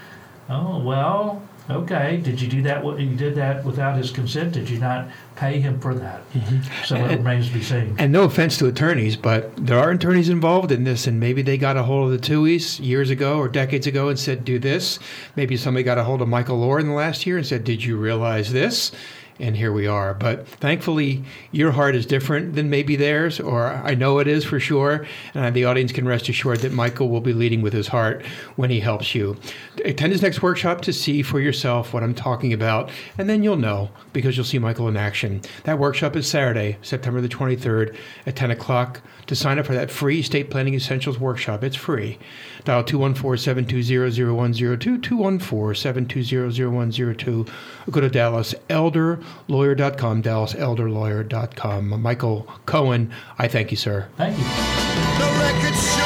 oh 0.48 0.78
well, 0.78 1.42
okay. 1.70 2.18
Did 2.18 2.42
you 2.42 2.48
do 2.48 2.62
that? 2.64 2.84
You 2.84 3.16
did 3.16 3.36
that 3.36 3.64
without 3.64 3.98
his 3.98 4.12
consent. 4.12 4.54
Did 4.54 4.70
you 4.70 4.80
not 4.80 5.08
pay 5.36 5.60
him 5.60 5.80
for 5.80 5.94
that? 5.96 6.32
Mm-hmm. 6.34 6.86
So 6.86 6.96
it 6.96 7.18
remains 7.18 7.48
to 7.48 7.54
be 7.54 7.62
seen. 7.62 7.96
And 7.98 8.12
no 8.12 8.24
offense 8.24 8.58
to 8.58 8.68
attorneys, 8.68 9.16
but 9.16 9.56
there 9.58 9.80
are 9.80 9.92
attorneys 9.92 10.30
involved 10.30 10.72
in 10.72 10.84
this, 10.84 11.08
and 11.08 11.20
maybe 11.20 11.42
they 11.42 11.58
got 11.58 11.78
a 11.78 11.84
hold 11.84 12.12
of 12.12 12.22
the 12.22 12.28
Tuohys 12.28 12.80
years 12.80 13.10
ago 13.10 13.38
or 13.38 13.48
decades 13.48 13.88
ago 13.88 14.10
and 14.10 14.20
said, 14.20 14.46
do 14.46 14.60
this. 14.60 15.00
Maybe 15.36 15.58
somebody 15.58 15.84
got 15.84 15.98
a 15.98 16.04
hold 16.04 16.22
of 16.22 16.28
Michael 16.28 16.62
Oher 16.62 16.80
in 16.80 16.88
the 16.88 16.94
last 16.94 17.26
year 17.26 17.38
and 17.38 17.46
said, 17.46 17.64
did 17.64 17.84
you 17.84 17.98
realize 17.98 18.52
this? 18.52 18.92
And 19.38 19.58
here 19.58 19.74
we 19.74 19.86
are. 19.86 20.14
But 20.14 20.48
thankfully, 20.48 21.26
your 21.52 21.72
heart 21.72 21.94
is 21.94 22.06
different 22.06 22.56
than 22.56 22.70
maybe 22.70 22.96
theirs, 22.96 23.38
or 23.40 23.68
I 23.68 23.94
know 23.94 24.20
it 24.20 24.30
is 24.30 24.46
for 24.46 24.62
sure. 24.62 25.06
And 25.34 25.54
the 25.54 25.66
audience 25.66 25.92
can 25.92 26.08
rest 26.08 26.30
assured 26.30 26.60
that 26.60 26.72
Michael 26.72 27.10
will 27.10 27.20
be 27.20 27.34
leading 27.34 27.62
with 27.62 27.74
his 27.74 27.90
heart 27.90 28.26
when 28.56 28.70
he 28.70 28.80
helps 28.80 29.14
you. 29.14 29.36
Attend 29.84 30.14
his 30.14 30.22
next 30.22 30.42
workshop 30.42 30.80
to 30.82 30.94
see 30.94 31.22
for 31.22 31.42
yourself 31.42 31.94
what 31.94 32.02
I'm 32.02 32.16
talking 32.16 32.54
about, 32.54 32.90
and 33.18 33.30
then 33.30 33.44
you'll 33.44 33.58
know 33.58 33.90
because 34.14 34.38
you'll 34.38 34.46
see 34.46 34.58
Michael 34.58 34.88
in 34.88 34.96
action. 34.96 35.42
That 35.66 35.80
workshop 35.80 36.16
is 36.16 36.30
Saturday, 36.30 36.78
September 36.82 37.20
the 37.20 37.28
23rd 37.28 37.94
at 38.26 38.38
10 38.38 38.52
o'clock. 38.52 39.02
To 39.28 39.36
sign 39.36 39.60
up 39.60 39.66
for 39.66 39.74
that 39.74 39.92
free 39.92 40.20
estate 40.20 40.52
planning 40.52 40.76
essentials 40.76 41.20
workshop, 41.20 41.64
it's 41.64 41.76
free. 41.76 42.20
Dial 42.64 42.84
214-720-0102, 42.84 45.02
214-720-0102. 45.02 47.50
Or 47.88 47.92
go 47.92 48.02
to 48.02 48.10
DallasElderLawyer.com, 49.50 50.24
DallasElderLawyer.com. 50.24 52.02
Michael 52.02 52.48
Cohen, 52.66 53.12
I 53.38 53.48
thank 53.48 53.72
you, 53.72 53.78
sir. 53.78 54.08
Thank 54.18 54.38
you. 54.38 54.44
The 54.44 55.26
record 55.40 55.76
shows 55.76 56.06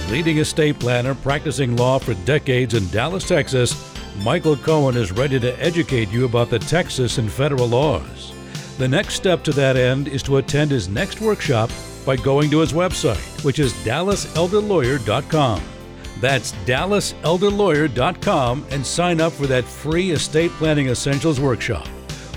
way. 0.00 0.08
A 0.08 0.10
leading 0.10 0.38
estate 0.38 0.78
planner 0.78 1.14
practicing 1.14 1.76
law 1.76 1.98
for 1.98 2.14
decades 2.24 2.74
in 2.74 2.88
Dallas, 2.88 3.28
Texas, 3.28 3.74
Michael 4.22 4.56
Cohen 4.56 4.96
is 4.96 5.12
ready 5.12 5.38
to 5.38 5.62
educate 5.62 6.10
you 6.10 6.24
about 6.24 6.48
the 6.50 6.58
Texas 6.58 7.18
and 7.18 7.30
federal 7.30 7.68
laws. 7.68 8.32
The 8.78 8.88
next 8.88 9.14
step 9.14 9.44
to 9.44 9.52
that 9.52 9.76
end 9.76 10.08
is 10.08 10.22
to 10.24 10.38
attend 10.38 10.70
his 10.70 10.88
next 10.88 11.20
workshop 11.20 11.70
by 12.04 12.16
going 12.16 12.50
to 12.50 12.60
his 12.60 12.72
website, 12.72 13.44
which 13.44 13.58
is 13.58 13.72
dallaselderlawyer.com. 13.84 15.62
That's 16.20 16.52
dallaselderlawyer.com 16.52 18.66
and 18.70 18.86
sign 18.86 19.20
up 19.20 19.32
for 19.32 19.46
that 19.46 19.64
free 19.64 20.12
estate 20.12 20.50
planning 20.52 20.88
essentials 20.88 21.40
workshop. 21.40 21.86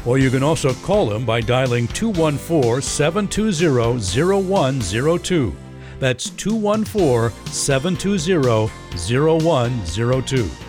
Or 0.06 0.18
you 0.18 0.30
can 0.30 0.44
also 0.44 0.74
call 0.74 1.12
him 1.12 1.26
by 1.26 1.42
dialing 1.42 1.88
214 1.90 2.82
720 2.82 4.44
0102. 4.44 5.56
That's 6.00 6.30
214 6.32 7.32
720 7.48 8.70
0102. 8.98 10.69